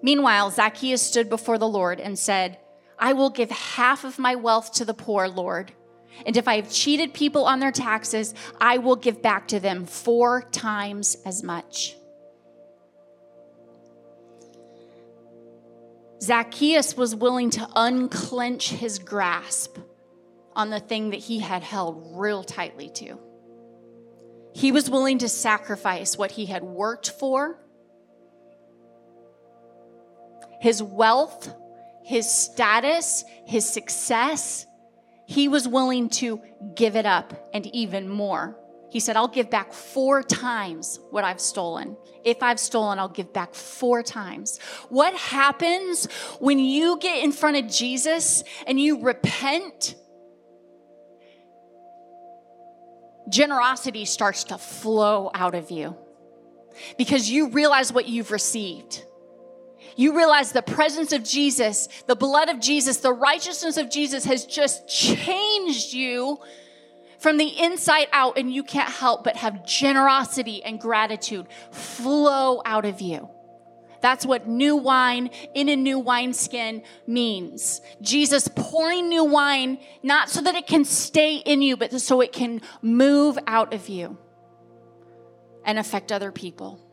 Meanwhile, 0.02 0.50
Zacchaeus 0.50 1.00
stood 1.00 1.30
before 1.30 1.57
the 1.57 1.66
Lord 1.66 2.00
and 2.00 2.18
said, 2.18 2.59
I 2.98 3.14
will 3.14 3.30
give 3.30 3.50
half 3.50 4.04
of 4.04 4.18
my 4.18 4.35
wealth 4.35 4.74
to 4.74 4.85
the 4.85 4.92
poor, 4.92 5.26
Lord. 5.26 5.72
And 6.27 6.37
if 6.37 6.48
I 6.48 6.57
have 6.57 6.70
cheated 6.70 7.12
people 7.12 7.44
on 7.44 7.61
their 7.61 7.72
taxes, 7.72 8.35
I 8.61 8.79
will 8.79 8.96
give 8.96 9.22
back 9.22 9.48
to 9.48 9.61
them 9.61 9.85
four 9.85 10.42
times 10.42 11.16
as 11.24 11.42
much. 11.42 11.96
Zacchaeus 16.22 16.96
was 16.96 17.14
willing 17.14 17.50
to 17.50 17.68
unclench 17.77 18.70
his 18.70 18.98
grasp 18.98 19.77
on 20.57 20.70
the 20.70 20.81
thing 20.81 21.11
that 21.11 21.20
he 21.20 21.40
had 21.40 21.62
held 21.62 22.18
real 22.18 22.42
tightly 22.42 22.88
to. 22.90 23.18
He 24.55 24.72
was 24.72 24.88
willing 24.88 25.18
to 25.18 25.29
sacrifice 25.29 26.16
what 26.16 26.31
he 26.31 26.46
had 26.46 26.62
worked 26.62 27.11
for 27.11 27.59
his 30.61 30.83
wealth, 30.83 31.55
his 32.05 32.31
status, 32.31 33.22
his 33.44 33.68
success, 33.68 34.64
he 35.26 35.48
was 35.48 35.66
willing 35.66 36.08
to 36.10 36.40
give 36.74 36.96
it 36.96 37.06
up 37.06 37.50
and 37.52 37.66
even 37.66 38.08
more. 38.08 38.58
He 38.90 39.00
said, 39.00 39.16
I'll 39.16 39.26
give 39.28 39.50
back 39.50 39.72
four 39.72 40.22
times 40.22 41.00
what 41.10 41.24
I've 41.24 41.40
stolen. 41.40 41.96
If 42.24 42.42
I've 42.42 42.60
stolen, 42.60 42.98
I'll 42.98 43.08
give 43.08 43.32
back 43.32 43.54
four 43.54 44.02
times. 44.02 44.60
What 44.88 45.14
happens 45.14 46.06
when 46.38 46.58
you 46.58 46.98
get 47.00 47.24
in 47.24 47.32
front 47.32 47.56
of 47.56 47.68
Jesus 47.68 48.44
and 48.66 48.80
you 48.80 49.02
repent? 49.02 49.96
Generosity 53.28 54.04
starts 54.04 54.44
to 54.44 54.58
flow 54.58 55.30
out 55.34 55.54
of 55.54 55.70
you 55.70 55.96
because 56.96 57.28
you 57.28 57.48
realize 57.48 57.92
what 57.92 58.08
you've 58.08 58.30
received 58.30 59.04
you 59.96 60.16
realize 60.16 60.52
the 60.52 60.62
presence 60.62 61.12
of 61.12 61.24
Jesus, 61.24 61.88
the 62.07 62.16
blood 62.16 62.48
of 62.48 62.61
Jesus, 62.61 62.98
the 62.98 63.12
righteousness 63.12 63.76
of 63.76 63.90
Jesus 63.90 64.24
has 64.24 64.44
just 64.44 64.88
changed 64.88 65.92
you 65.92 66.38
from 67.18 67.38
the 67.38 67.59
inside 67.59 68.09
out, 68.12 68.37
and 68.37 68.52
you 68.52 68.62
can't 68.62 68.90
help 68.90 69.24
but 69.24 69.37
have 69.37 69.64
generosity 69.64 70.62
and 70.62 70.78
gratitude 70.78 71.46
flow 71.70 72.61
out 72.66 72.85
of 72.85 73.00
you. 73.00 73.30
That's 74.02 74.26
what 74.26 74.46
new 74.46 74.76
wine 74.76 75.30
in 75.54 75.70
a 75.70 75.76
new 75.76 75.98
wineskin 75.98 76.83
means. 77.07 77.80
Jesus 78.02 78.48
pouring 78.54 79.09
new 79.09 79.24
wine, 79.24 79.78
not 80.02 80.28
so 80.28 80.42
that 80.42 80.54
it 80.54 80.66
can 80.66 80.85
stay 80.85 81.37
in 81.37 81.62
you, 81.62 81.78
but 81.78 81.98
so 81.98 82.20
it 82.20 82.30
can 82.30 82.61
move 82.83 83.38
out 83.46 83.72
of 83.72 83.88
you 83.88 84.18
and 85.64 85.78
affect 85.78 86.12
other 86.12 86.30
people. 86.30 86.84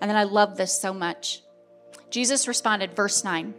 And 0.00 0.10
then 0.10 0.16
I 0.16 0.24
love 0.24 0.56
this 0.56 0.78
so 0.78 0.92
much. 0.92 1.42
Jesus 2.10 2.46
responded, 2.46 2.94
verse 2.94 3.24
9 3.24 3.54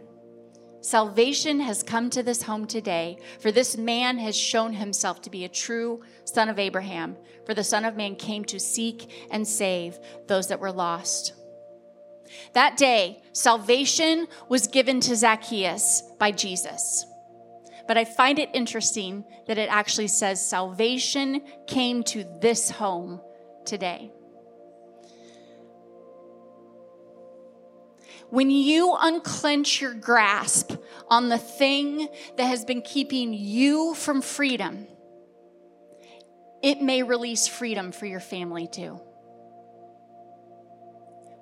Salvation 0.80 1.58
has 1.58 1.82
come 1.82 2.10
to 2.10 2.22
this 2.22 2.42
home 2.42 2.64
today, 2.64 3.18
for 3.40 3.50
this 3.50 3.76
man 3.76 4.18
has 4.18 4.36
shown 4.36 4.72
himself 4.72 5.20
to 5.22 5.30
be 5.30 5.44
a 5.44 5.48
true 5.48 6.00
son 6.24 6.48
of 6.48 6.60
Abraham. 6.60 7.16
For 7.44 7.54
the 7.54 7.64
Son 7.64 7.84
of 7.84 7.96
Man 7.96 8.14
came 8.14 8.44
to 8.44 8.60
seek 8.60 9.28
and 9.30 9.46
save 9.46 9.98
those 10.28 10.46
that 10.48 10.60
were 10.60 10.70
lost. 10.70 11.32
That 12.52 12.76
day, 12.76 13.22
salvation 13.32 14.28
was 14.48 14.68
given 14.68 15.00
to 15.00 15.16
Zacchaeus 15.16 16.02
by 16.18 16.32
Jesus. 16.32 17.04
But 17.86 17.96
I 17.96 18.04
find 18.04 18.38
it 18.38 18.50
interesting 18.52 19.24
that 19.46 19.58
it 19.58 19.68
actually 19.70 20.08
says 20.08 20.44
salvation 20.44 21.42
came 21.66 22.02
to 22.04 22.24
this 22.40 22.70
home 22.70 23.20
today. 23.64 24.12
When 28.30 28.50
you 28.50 28.96
unclench 28.98 29.80
your 29.80 29.94
grasp 29.94 30.72
on 31.08 31.28
the 31.28 31.38
thing 31.38 32.08
that 32.36 32.44
has 32.44 32.64
been 32.64 32.82
keeping 32.82 33.32
you 33.32 33.94
from 33.94 34.20
freedom, 34.20 34.86
it 36.62 36.80
may 36.80 37.02
release 37.02 37.46
freedom 37.46 37.92
for 37.92 38.06
your 38.06 38.20
family 38.20 38.66
too. 38.66 39.00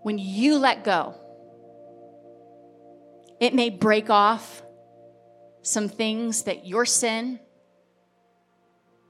When 0.03 0.19
you 0.19 0.59
let 0.59 0.85
go, 0.85 1.15
it 3.41 3.55
may 3.55 3.71
break 3.71 4.11
off 4.11 4.63
some 5.63 5.89
things 5.89 6.43
that 6.43 6.67
your 6.67 6.85
sin, 6.85 7.41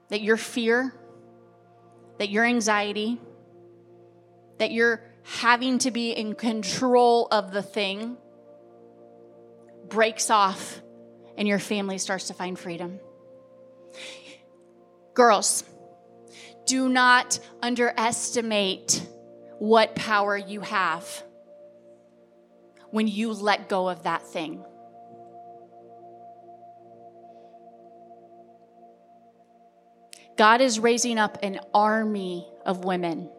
that 0.09 0.21
your 0.21 0.37
fear, 0.37 0.93
that 2.19 2.29
your 2.29 2.45
anxiety, 2.45 3.19
that 4.59 4.71
your 4.71 5.01
having 5.25 5.79
to 5.79 5.91
be 5.91 6.11
in 6.11 6.35
control 6.35 7.27
of 7.31 7.51
the 7.51 7.63
thing 7.63 8.15
breaks 9.87 10.29
off 10.29 10.81
and 11.37 11.47
your 11.47 11.59
family 11.59 11.97
starts 11.97 12.27
to 12.27 12.33
find 12.33 12.57
freedom. 12.57 12.99
Girls, 15.13 15.63
do 16.65 16.89
not 16.89 17.39
underestimate 17.61 19.05
what 19.57 19.95
power 19.95 20.37
you 20.37 20.61
have 20.61 21.23
when 22.91 23.07
you 23.07 23.31
let 23.31 23.67
go 23.67 23.89
of 23.89 24.03
that 24.03 24.21
thing. 24.27 24.63
God 30.37 30.61
is 30.61 30.79
raising 30.79 31.17
up 31.17 31.39
an 31.41 31.59
army 31.73 32.47
of 32.65 32.83
women 32.83 33.29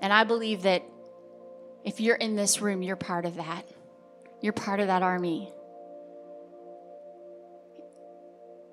and 0.00 0.12
I 0.12 0.24
believe 0.24 0.62
that 0.62 0.82
if 1.84 2.00
you're 2.00 2.16
in 2.16 2.36
this 2.36 2.60
room, 2.60 2.82
you're 2.82 2.96
part 2.96 3.24
of 3.24 3.36
that. 3.36 3.66
You're 4.40 4.52
part 4.52 4.80
of 4.80 4.86
that 4.86 5.02
army. 5.02 5.52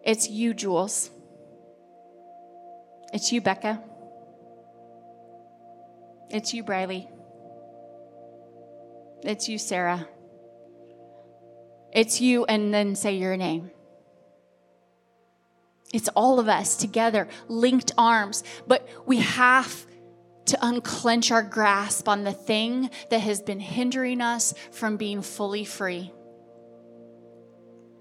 It's 0.03 0.29
you, 0.29 0.53
Jules. 0.53 1.09
It's 3.11 3.31
you, 3.31 3.41
Becca. 3.41 3.81
It's 6.29 6.53
you, 6.53 6.63
Briley. 6.63 7.07
It's 9.23 9.49
you, 9.49 9.57
Sarah. 9.57 10.07
It's 11.91 12.21
you, 12.21 12.45
and 12.45 12.73
then 12.73 12.95
say 12.95 13.15
your 13.15 13.37
name. 13.37 13.71
It's 15.93 16.09
all 16.09 16.39
of 16.39 16.49
us 16.49 16.75
together, 16.75 17.27
linked 17.47 17.93
arms. 17.97 18.43
But 18.67 18.87
we 19.05 19.19
have 19.19 19.85
to 20.45 20.57
unclench 20.61 21.31
our 21.31 21.43
grasp 21.43 22.07
on 22.07 22.23
the 22.23 22.31
thing 22.31 22.89
that 23.09 23.19
has 23.19 23.41
been 23.41 23.59
hindering 23.59 24.21
us 24.21 24.53
from 24.71 24.97
being 24.97 25.21
fully 25.21 25.65
free. 25.65 26.11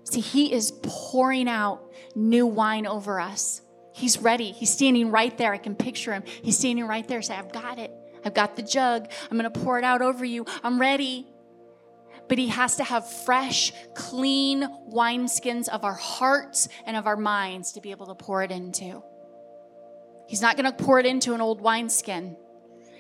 See, 0.05 0.21
He 0.21 0.53
is 0.53 0.73
pouring 0.83 1.49
out 1.49 1.93
new 2.15 2.47
wine 2.47 2.87
over 2.87 3.19
us. 3.19 3.63
He's 3.95 4.19
ready. 4.19 4.51
He's 4.51 4.71
standing 4.71 5.11
right 5.13 5.37
there. 5.39 5.53
I 5.53 5.59
can 5.59 5.77
picture 5.77 6.13
him. 6.13 6.25
He's 6.27 6.59
standing 6.59 6.87
right 6.87 7.07
there. 7.07 7.23
Say, 7.23 7.35
I've 7.35 7.53
got 7.53 7.79
it. 7.79 7.93
I've 8.25 8.35
got 8.35 8.57
the 8.57 8.63
jug. 8.63 9.09
I'm 9.31 9.39
going 9.39 9.51
to 9.51 9.61
pour 9.61 9.79
it 9.79 9.85
out 9.85 10.03
over 10.03 10.25
you. 10.25 10.47
I'm 10.65 10.81
ready. 10.81 11.29
But 12.29 12.39
he 12.39 12.49
has 12.49 12.77
to 12.77 12.85
have 12.85 13.09
fresh, 13.09 13.73
clean 13.95 14.67
wineskins 14.93 15.69
of 15.69 15.85
our 15.85 15.95
hearts 15.95 16.69
and 16.87 16.97
of 16.97 17.07
our 17.07 17.17
minds 17.17 17.73
to 17.73 17.81
be 17.81 17.93
able 17.93 18.07
to 18.07 18.17
pour 18.17 18.43
it 18.43 18.51
into. 18.51 19.03
He's 20.27 20.41
not 20.41 20.57
going 20.57 20.71
to 20.71 20.85
pour 20.85 20.99
it 20.99 21.07
into 21.07 21.35
an 21.35 21.41
old 21.41 21.61
wineskin. 21.61 22.37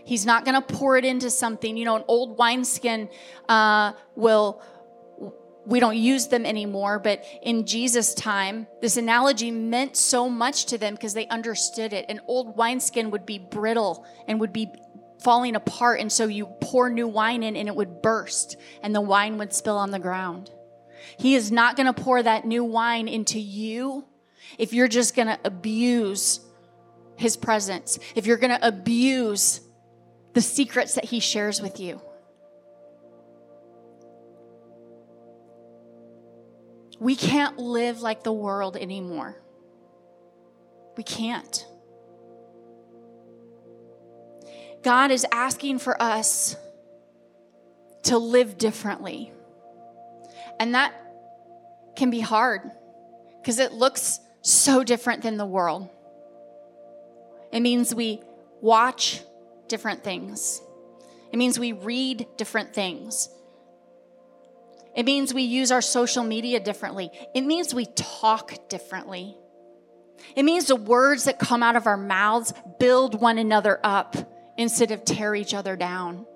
He's 0.04 0.26
not 0.26 0.44
going 0.44 0.60
to 0.60 0.74
pour 0.74 0.96
it 0.96 1.04
into 1.04 1.30
something. 1.30 1.76
You 1.76 1.86
know, 1.86 1.96
an 1.96 2.04
old 2.06 2.38
wineskin 2.38 3.08
uh, 3.48 3.92
will 4.14 4.62
we 5.66 5.80
don't 5.80 5.96
use 5.96 6.28
them 6.28 6.44
anymore, 6.44 6.98
but 6.98 7.24
in 7.42 7.64
Jesus' 7.64 8.12
time, 8.12 8.66
this 8.82 8.96
analogy 8.96 9.50
meant 9.50 9.96
so 9.96 10.28
much 10.28 10.66
to 10.66 10.78
them 10.78 10.94
because 10.94 11.14
they 11.14 11.26
understood 11.28 11.94
it. 11.94 12.04
An 12.08 12.20
old 12.26 12.56
wineskin 12.56 13.10
would 13.10 13.24
be 13.24 13.38
brittle 13.38 14.06
and 14.28 14.40
would 14.40 14.52
be 14.52 14.70
falling 15.22 15.56
apart, 15.56 16.00
and 16.00 16.12
so 16.12 16.26
you 16.26 16.46
pour 16.60 16.90
new 16.90 17.08
wine 17.08 17.42
in 17.42 17.56
and 17.56 17.66
it 17.66 17.74
would 17.74 18.02
burst 18.02 18.56
and 18.82 18.94
the 18.94 19.00
wine 19.00 19.38
would 19.38 19.54
spill 19.54 19.78
on 19.78 19.90
the 19.90 19.98
ground. 19.98 20.50
He 21.18 21.34
is 21.34 21.50
not 21.50 21.76
going 21.76 21.86
to 21.86 22.02
pour 22.02 22.22
that 22.22 22.44
new 22.44 22.64
wine 22.64 23.08
into 23.08 23.38
you 23.38 24.04
if 24.58 24.74
you're 24.74 24.88
just 24.88 25.16
going 25.16 25.28
to 25.28 25.38
abuse 25.44 26.40
his 27.16 27.36
presence, 27.36 27.98
if 28.14 28.26
you're 28.26 28.36
going 28.36 28.56
to 28.56 28.66
abuse 28.66 29.60
the 30.32 30.40
secrets 30.40 30.94
that 30.94 31.04
he 31.04 31.20
shares 31.20 31.62
with 31.62 31.78
you. 31.80 32.00
We 36.98 37.16
can't 37.16 37.58
live 37.58 38.02
like 38.02 38.22
the 38.24 38.32
world 38.32 38.76
anymore. 38.76 39.36
We 40.96 41.02
can't. 41.02 41.66
God 44.82 45.10
is 45.10 45.26
asking 45.32 45.78
for 45.78 46.00
us 46.00 46.56
to 48.04 48.18
live 48.18 48.58
differently. 48.58 49.32
And 50.60 50.74
that 50.74 50.94
can 51.96 52.10
be 52.10 52.20
hard 52.20 52.70
because 53.40 53.58
it 53.58 53.72
looks 53.72 54.20
so 54.42 54.84
different 54.84 55.22
than 55.22 55.36
the 55.36 55.46
world. 55.46 55.88
It 57.54 57.60
means 57.60 57.94
we 57.94 58.20
watch 58.60 59.22
different 59.68 60.02
things, 60.02 60.60
it 61.32 61.36
means 61.36 61.58
we 61.58 61.72
read 61.72 62.26
different 62.36 62.74
things. 62.74 63.30
It 64.96 65.04
means 65.04 65.34
we 65.34 65.42
use 65.42 65.72
our 65.72 65.82
social 65.82 66.22
media 66.22 66.60
differently. 66.60 67.10
It 67.34 67.40
means 67.40 67.74
we 67.74 67.86
talk 67.96 68.68
differently. 68.68 69.36
It 70.36 70.44
means 70.44 70.66
the 70.66 70.76
words 70.76 71.24
that 71.24 71.40
come 71.40 71.64
out 71.64 71.74
of 71.74 71.88
our 71.88 71.96
mouths 71.96 72.52
build 72.78 73.20
one 73.20 73.38
another 73.38 73.80
up 73.82 74.14
instead 74.56 74.92
of 74.92 75.04
tear 75.04 75.34
each 75.34 75.52
other 75.52 75.74
down. 75.74 76.26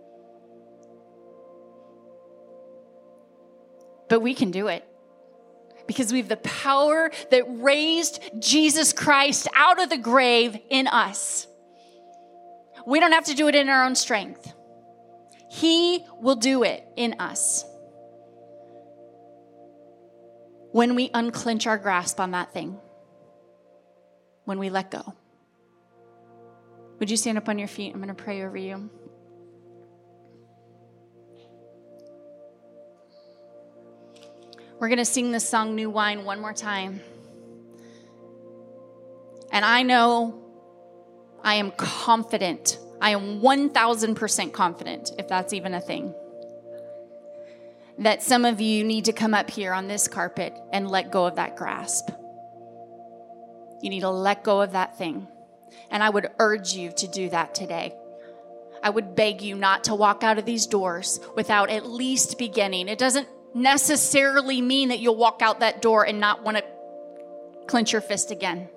But 4.08 4.18
we 4.18 4.34
can 4.34 4.50
do 4.50 4.66
it 4.66 4.87
because 5.88 6.12
we 6.12 6.18
have 6.18 6.28
the 6.28 6.36
power 6.36 7.10
that 7.32 7.42
raised 7.48 8.22
Jesus 8.38 8.92
Christ 8.92 9.48
out 9.56 9.82
of 9.82 9.90
the 9.90 9.98
grave 9.98 10.56
in 10.70 10.86
us. 10.86 11.48
We 12.86 13.00
don't 13.00 13.10
have 13.12 13.24
to 13.24 13.34
do 13.34 13.48
it 13.48 13.56
in 13.56 13.68
our 13.68 13.84
own 13.84 13.96
strength, 13.96 14.54
He 15.50 16.04
will 16.20 16.36
do 16.36 16.62
it 16.62 16.86
in 16.94 17.16
us 17.18 17.64
when 20.70 20.94
we 20.94 21.10
unclench 21.14 21.66
our 21.66 21.78
grasp 21.78 22.20
on 22.20 22.32
that 22.32 22.52
thing, 22.52 22.78
when 24.44 24.58
we 24.58 24.70
let 24.70 24.90
go. 24.90 25.14
Would 26.98 27.10
you 27.10 27.16
stand 27.16 27.38
up 27.38 27.48
on 27.48 27.58
your 27.58 27.68
feet? 27.68 27.94
I'm 27.94 28.02
going 28.02 28.14
to 28.14 28.22
pray 28.22 28.42
over 28.42 28.56
you. 28.56 28.90
We're 34.78 34.88
going 34.88 34.98
to 34.98 35.04
sing 35.04 35.32
this 35.32 35.48
song, 35.48 35.74
New 35.74 35.90
Wine, 35.90 36.24
one 36.24 36.40
more 36.40 36.52
time. 36.52 37.00
And 39.50 39.64
I 39.64 39.82
know 39.82 40.40
I 41.42 41.54
am 41.54 41.72
confident. 41.72 42.78
I 43.00 43.10
am 43.10 43.40
1000% 43.40 44.52
confident, 44.52 45.10
if 45.18 45.26
that's 45.26 45.52
even 45.52 45.74
a 45.74 45.80
thing, 45.80 46.14
that 47.98 48.22
some 48.22 48.44
of 48.44 48.60
you 48.60 48.84
need 48.84 49.06
to 49.06 49.12
come 49.12 49.34
up 49.34 49.50
here 49.50 49.72
on 49.72 49.88
this 49.88 50.06
carpet 50.06 50.54
and 50.72 50.88
let 50.88 51.10
go 51.10 51.26
of 51.26 51.34
that 51.36 51.56
grasp. 51.56 52.10
You 53.82 53.90
need 53.90 54.00
to 54.00 54.10
let 54.10 54.44
go 54.44 54.60
of 54.60 54.72
that 54.72 54.96
thing. 54.96 55.26
And 55.90 56.04
I 56.04 56.10
would 56.10 56.30
urge 56.38 56.72
you 56.74 56.92
to 56.98 57.08
do 57.08 57.30
that 57.30 57.52
today. 57.52 57.94
I 58.80 58.90
would 58.90 59.16
beg 59.16 59.42
you 59.42 59.56
not 59.56 59.84
to 59.84 59.94
walk 59.96 60.22
out 60.22 60.38
of 60.38 60.44
these 60.44 60.66
doors 60.66 61.18
without 61.34 61.68
at 61.68 61.84
least 61.84 62.38
beginning. 62.38 62.86
It 62.86 62.98
doesn't 62.98 63.26
necessarily 63.54 64.60
mean 64.60 64.90
that 64.90 65.00
you'll 65.00 65.16
walk 65.16 65.42
out 65.42 65.60
that 65.60 65.82
door 65.82 66.06
and 66.06 66.20
not 66.20 66.42
want 66.42 66.56
to 66.56 66.64
clench 67.66 67.92
your 67.92 68.00
fist 68.00 68.30
again. 68.30 68.68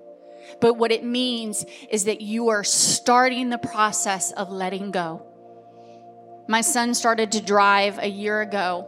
But 0.59 0.75
what 0.75 0.91
it 0.91 1.03
means 1.03 1.65
is 1.89 2.05
that 2.05 2.21
you 2.21 2.49
are 2.49 2.63
starting 2.63 3.49
the 3.49 3.57
process 3.57 4.31
of 4.31 4.49
letting 4.49 4.91
go. 4.91 5.25
My 6.47 6.61
son 6.61 6.93
started 6.93 7.31
to 7.33 7.41
drive 7.41 7.97
a 7.99 8.07
year 8.07 8.41
ago, 8.41 8.87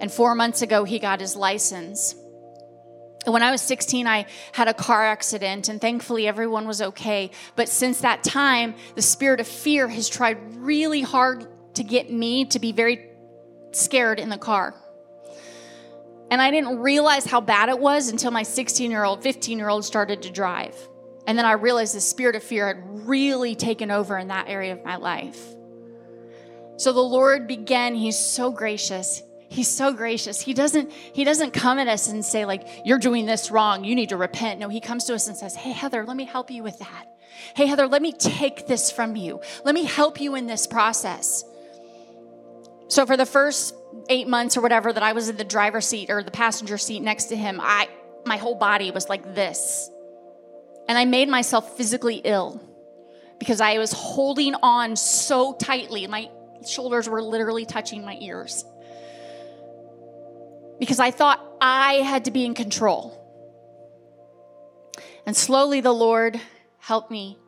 and 0.00 0.10
four 0.10 0.34
months 0.34 0.62
ago, 0.62 0.84
he 0.84 0.98
got 0.98 1.20
his 1.20 1.36
license. 1.36 2.14
When 3.26 3.42
I 3.42 3.50
was 3.50 3.60
16, 3.60 4.06
I 4.06 4.26
had 4.52 4.68
a 4.68 4.74
car 4.74 5.04
accident, 5.04 5.68
and 5.68 5.80
thankfully 5.80 6.28
everyone 6.28 6.66
was 6.66 6.80
okay. 6.80 7.32
But 7.56 7.68
since 7.68 8.00
that 8.00 8.22
time, 8.22 8.76
the 8.94 9.02
spirit 9.02 9.40
of 9.40 9.48
fear 9.48 9.88
has 9.88 10.08
tried 10.08 10.56
really 10.56 11.02
hard 11.02 11.46
to 11.74 11.82
get 11.82 12.10
me 12.10 12.44
to 12.46 12.58
be 12.58 12.72
very 12.72 13.10
scared 13.72 14.20
in 14.20 14.28
the 14.28 14.38
car. 14.38 14.74
And 16.30 16.42
I 16.42 16.50
didn't 16.50 16.78
realize 16.78 17.24
how 17.24 17.40
bad 17.40 17.68
it 17.68 17.78
was 17.78 18.08
until 18.08 18.30
my 18.30 18.42
16 18.42 18.90
year 18.90 19.04
old, 19.04 19.22
15 19.22 19.58
year 19.58 19.68
old 19.68 19.84
started 19.84 20.22
to 20.22 20.30
drive. 20.30 20.76
And 21.26 21.36
then 21.36 21.44
I 21.44 21.52
realized 21.52 21.94
the 21.94 22.00
spirit 22.00 22.36
of 22.36 22.42
fear 22.42 22.66
had 22.68 23.08
really 23.08 23.54
taken 23.54 23.90
over 23.90 24.16
in 24.18 24.28
that 24.28 24.48
area 24.48 24.72
of 24.72 24.84
my 24.84 24.96
life. 24.96 25.40
So 26.76 26.92
the 26.92 27.00
Lord 27.00 27.46
began, 27.46 27.94
He's 27.94 28.18
so 28.18 28.50
gracious. 28.50 29.22
He's 29.48 29.68
so 29.68 29.92
gracious. 29.92 30.40
He 30.40 30.54
doesn't 30.54 30.90
he 30.90 31.24
doesn't 31.24 31.52
come 31.52 31.78
at 31.78 31.88
us 31.88 32.08
and 32.08 32.24
say 32.24 32.44
like 32.44 32.66
you're 32.84 32.98
doing 32.98 33.26
this 33.26 33.50
wrong, 33.50 33.84
you 33.84 33.94
need 33.94 34.08
to 34.08 34.16
repent. 34.16 34.58
No, 34.58 34.68
he 34.68 34.80
comes 34.80 35.04
to 35.04 35.14
us 35.14 35.28
and 35.28 35.36
says, 35.36 35.54
"Hey 35.54 35.70
Heather, 35.70 36.04
let 36.04 36.16
me 36.16 36.24
help 36.24 36.50
you 36.50 36.62
with 36.62 36.78
that. 36.80 37.06
Hey 37.54 37.66
Heather, 37.66 37.86
let 37.86 38.02
me 38.02 38.12
take 38.12 38.66
this 38.66 38.90
from 38.90 39.14
you. 39.14 39.40
Let 39.64 39.74
me 39.74 39.84
help 39.84 40.20
you 40.20 40.34
in 40.34 40.46
this 40.46 40.66
process." 40.66 41.44
So 42.88 43.06
for 43.06 43.16
the 43.16 43.26
first 43.26 43.74
eight 44.08 44.28
months 44.28 44.56
or 44.56 44.60
whatever 44.60 44.92
that 44.92 45.02
I 45.02 45.12
was 45.12 45.28
in 45.28 45.36
the 45.36 45.44
driver's 45.44 45.86
seat 45.86 46.10
or 46.10 46.22
the 46.22 46.30
passenger 46.30 46.78
seat 46.78 47.00
next 47.00 47.24
to 47.26 47.36
him, 47.36 47.60
I 47.62 47.88
my 48.26 48.36
whole 48.36 48.56
body 48.56 48.90
was 48.90 49.08
like 49.08 49.34
this. 49.34 49.90
And 50.88 50.98
I 50.98 51.04
made 51.04 51.28
myself 51.28 51.76
physically 51.76 52.20
ill 52.24 52.60
because 53.38 53.60
I 53.60 53.78
was 53.78 53.92
holding 53.92 54.54
on 54.56 54.96
so 54.96 55.54
tightly. 55.54 56.06
My 56.06 56.30
shoulders 56.66 57.08
were 57.08 57.22
literally 57.22 57.64
touching 57.64 58.04
my 58.04 58.16
ears. 58.20 58.64
Because 60.78 61.00
I 61.00 61.10
thought 61.10 61.40
I 61.60 61.94
had 61.94 62.26
to 62.26 62.30
be 62.30 62.44
in 62.44 62.54
control. 62.54 63.22
And 65.24 65.36
slowly 65.36 65.80
the 65.80 65.92
Lord 65.92 66.40
helped 66.78 67.10
me 67.10 67.38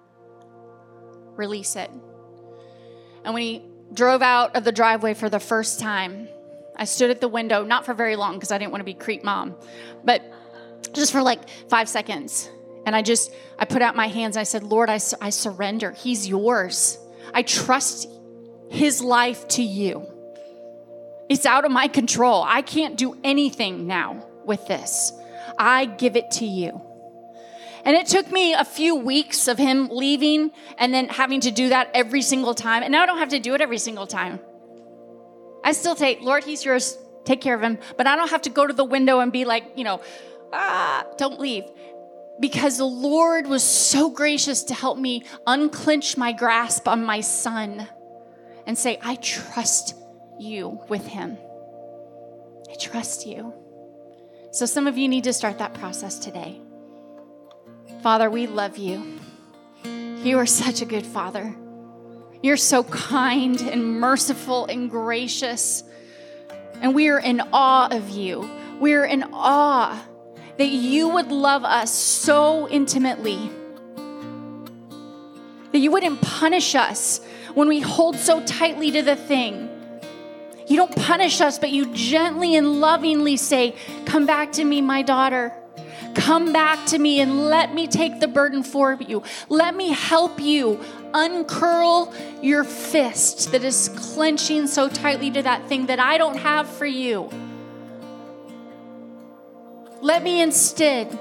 release 1.37 1.77
it. 1.77 1.91
And 3.25 3.35
when 3.35 3.43
he 3.43 3.63
drove 3.93 4.23
out 4.23 4.57
of 4.57 4.65
the 4.65 4.73
driveway 4.73 5.15
for 5.15 5.29
the 5.29 5.41
first 5.41 5.79
time, 5.79 6.29
I 6.79 6.85
stood 6.85 7.11
at 7.11 7.21
the 7.21 7.29
window, 7.29 7.65
not 7.65 7.85
for 7.85 7.95
very 7.95 8.17
long 8.17 8.35
because 8.35 8.53
I 8.53 8.59
didn't 8.59 8.71
want 8.71 8.81
to 8.81 8.85
be 8.85 8.95
creep 8.95 9.25
mom, 9.25 9.57
but 10.05 10.23
just 10.93 11.13
for 11.13 11.23
like 11.23 11.49
five 11.69 11.89
seconds. 11.89 12.49
And 12.87 12.95
I 12.95 13.03
just, 13.03 13.35
I 13.59 13.65
put 13.65 13.83
out 13.83 13.97
my 13.97 14.09
hands 14.09 14.37
and 14.37 14.41
I 14.41 14.45
said, 14.45 14.63
Lord, 14.63 14.89
I, 14.89 14.99
I 15.21 15.31
surrender. 15.31 15.91
He's 15.93 16.27
yours. 16.27 16.99
I 17.35 17.43
trust 17.43 18.09
his 18.71 19.03
life 19.03 19.47
to 19.49 19.63
you. 19.63 20.07
It's 21.29 21.45
out 21.45 21.65
of 21.65 21.71
my 21.71 21.89
control. 21.89 22.43
I 22.47 22.63
can't 22.63 22.97
do 22.97 23.19
anything 23.23 23.87
now 23.87 24.27
with 24.45 24.67
this. 24.67 25.13
I 25.59 25.85
give 25.85 26.17
it 26.17 26.31
to 26.33 26.47
you. 26.47 26.81
And 27.85 27.97
it 27.97 28.07
took 28.07 28.31
me 28.31 28.55
a 28.55 28.65
few 28.65 28.95
weeks 28.97 29.49
of 29.49 29.59
him 29.59 29.89
leaving 29.91 30.51
and 30.79 30.93
then 30.93 31.09
having 31.09 31.41
to 31.41 31.51
do 31.51 31.71
that 31.71 31.91
every 31.95 32.23
single 32.23 32.55
time. 32.55 32.83
And 32.83 32.93
now 32.93 33.03
I 33.03 33.07
don't 33.07 33.19
have 33.19 33.31
to 33.31 33.39
do 33.39 33.55
it 33.55 33.61
every 33.61 33.79
single 33.79 34.07
time. 34.07 34.41
I 35.69 35.73
still 35.73 35.95
take, 35.95 36.23
Lord, 36.23 36.45
he's 36.45 36.65
yours, 36.65 36.97
take 37.27 37.43
care 37.43 37.55
of 37.55 37.61
him. 37.61 37.77
But 37.99 38.07
I 38.07 38.17
don't 38.17 38.31
have 38.31 38.41
to 38.43 38.51
go 38.51 38.67
to 38.67 38.73
the 38.73 38.87
window 38.87 39.21
and 39.21 39.31
be 39.31 39.45
like, 39.45 39.73
you 39.77 39.85
know, 39.85 40.01
ah, 40.51 41.05
don't 41.19 41.39
leave. 41.39 41.65
Because 42.41 42.79
the 42.79 42.87
Lord 42.87 43.47
was 43.47 43.63
so 43.63 44.09
gracious 44.09 44.63
to 44.65 44.75
help 44.75 44.97
me 44.97 45.25
unclench 45.47 46.17
my 46.17 46.33
grasp 46.33 46.89
on 46.89 47.05
my 47.05 47.21
son 47.21 47.87
and 48.67 48.79
say, 48.79 48.99
I 49.03 49.17
trust 49.17 49.95
you 50.39 50.81
with 50.89 51.07
him. 51.07 51.37
I 52.71 52.75
trust 52.77 53.27
you. 53.27 53.53
So 54.53 54.65
some 54.65 54.87
of 54.87 54.97
you 54.97 55.07
need 55.07 55.25
to 55.25 55.35
start 55.35 55.59
that 55.59 55.75
process 55.75 56.19
today. 56.19 56.63
Father, 58.03 58.31
we 58.31 58.47
love 58.47 58.79
you. 58.79 59.19
You 59.85 60.39
are 60.39 60.47
such 60.47 60.81
a 60.81 60.87
good 60.87 61.05
father. 61.05 61.55
You're 62.43 62.57
so 62.57 62.85
kind 62.85 63.61
and 63.61 64.01
merciful 64.01 64.67
and 64.67 64.91
gracious. 64.91 65.83
And 66.81 66.95
we 66.95 67.09
are 67.09 67.19
in 67.19 67.43
awe 67.53 67.89
of 67.91 68.11
you. 68.11 68.49
We 68.81 68.95
are 68.95 69.05
in 69.05 69.25
awe 69.33 70.01
that 70.57 70.69
you 70.69 71.09
would 71.09 71.33
love 71.33 71.65
us 71.65 71.93
so 71.93 72.69
intimately, 72.69 73.51
that 75.73 75.79
you 75.79 75.91
wouldn't 75.91 76.21
punish 76.21 76.75
us 76.75 77.21
when 77.55 77.69
we 77.69 77.81
hold 77.81 78.17
so 78.17 78.45
tightly 78.45 78.91
to 78.93 79.03
the 79.03 79.17
thing. 79.17 79.69
You 80.69 80.77
don't 80.77 80.95
punish 80.95 81.41
us, 81.41 81.59
but 81.59 81.71
you 81.71 81.93
gently 81.95 82.55
and 82.55 82.81
lovingly 82.81 83.37
say, 83.37 83.75
Come 84.05 84.27
back 84.27 84.53
to 84.53 84.65
me, 84.65 84.81
my 84.81 85.03
daughter. 85.03 85.53
Come 86.19 86.53
back 86.53 86.85
to 86.87 86.99
me 86.99 87.21
and 87.21 87.47
let 87.47 87.73
me 87.73 87.87
take 87.87 88.19
the 88.19 88.27
burden 88.27 88.65
for 88.65 88.95
you. 88.95 89.23
Let 89.49 89.77
me 89.77 89.93
help 89.93 90.41
you 90.41 90.81
uncurl 91.15 92.13
your 92.43 92.65
fist 92.65 93.53
that 93.53 93.63
is 93.63 93.89
clenching 94.15 94.67
so 94.67 94.89
tightly 94.89 95.31
to 95.31 95.43
that 95.43 95.69
thing 95.69 95.87
that 95.87 96.01
I 96.01 96.19
don't 96.19 96.37
have 96.37 96.69
for 96.69 96.87
you. 96.87 97.31
Let 100.01 100.25
me 100.25 100.43
instead 100.43 101.17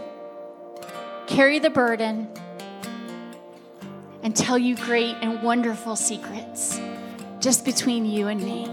carry 1.27 1.59
the 1.59 1.69
burden 1.69 2.27
and 4.23 4.35
tell 4.35 4.57
you 4.57 4.75
great 4.75 5.15
and 5.21 5.43
wonderful 5.43 5.95
secrets 5.95 6.81
just 7.39 7.65
between 7.65 8.03
you 8.03 8.29
and 8.29 8.41
me. 8.41 8.67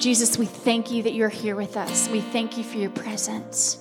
Jesus, 0.00 0.38
we 0.38 0.46
thank 0.46 0.90
you 0.90 1.02
that 1.02 1.12
you're 1.12 1.28
here 1.28 1.56
with 1.56 1.76
us. 1.76 2.08
We 2.08 2.22
thank 2.22 2.56
you 2.56 2.64
for 2.64 2.78
your 2.78 2.90
presence. 2.90 3.78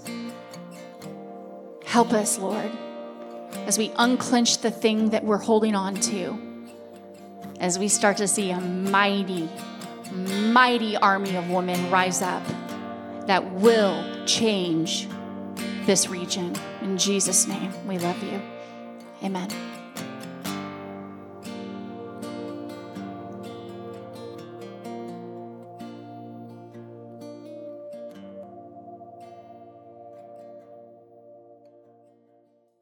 Help 1.93 2.11
us, 2.11 2.39
Lord, 2.39 2.71
as 3.67 3.77
we 3.77 3.91
unclench 3.99 4.57
the 4.57 4.71
thing 4.71 5.11
that 5.11 5.23
we're 5.23 5.37
holding 5.37 5.75
on 5.75 5.93
to, 5.93 6.35
as 7.59 7.77
we 7.77 7.87
start 7.87 8.17
to 8.17 8.27
see 8.27 8.49
a 8.49 8.59
mighty, 8.59 9.47
mighty 10.11 10.97
army 10.97 11.35
of 11.35 11.51
women 11.51 11.91
rise 11.91 12.23
up 12.23 12.41
that 13.27 13.47
will 13.53 14.25
change 14.25 15.07
this 15.85 16.09
region. 16.09 16.55
In 16.81 16.97
Jesus' 16.97 17.45
name, 17.45 17.71
we 17.87 17.99
love 17.99 18.23
you. 18.23 18.41
Amen. 19.23 19.49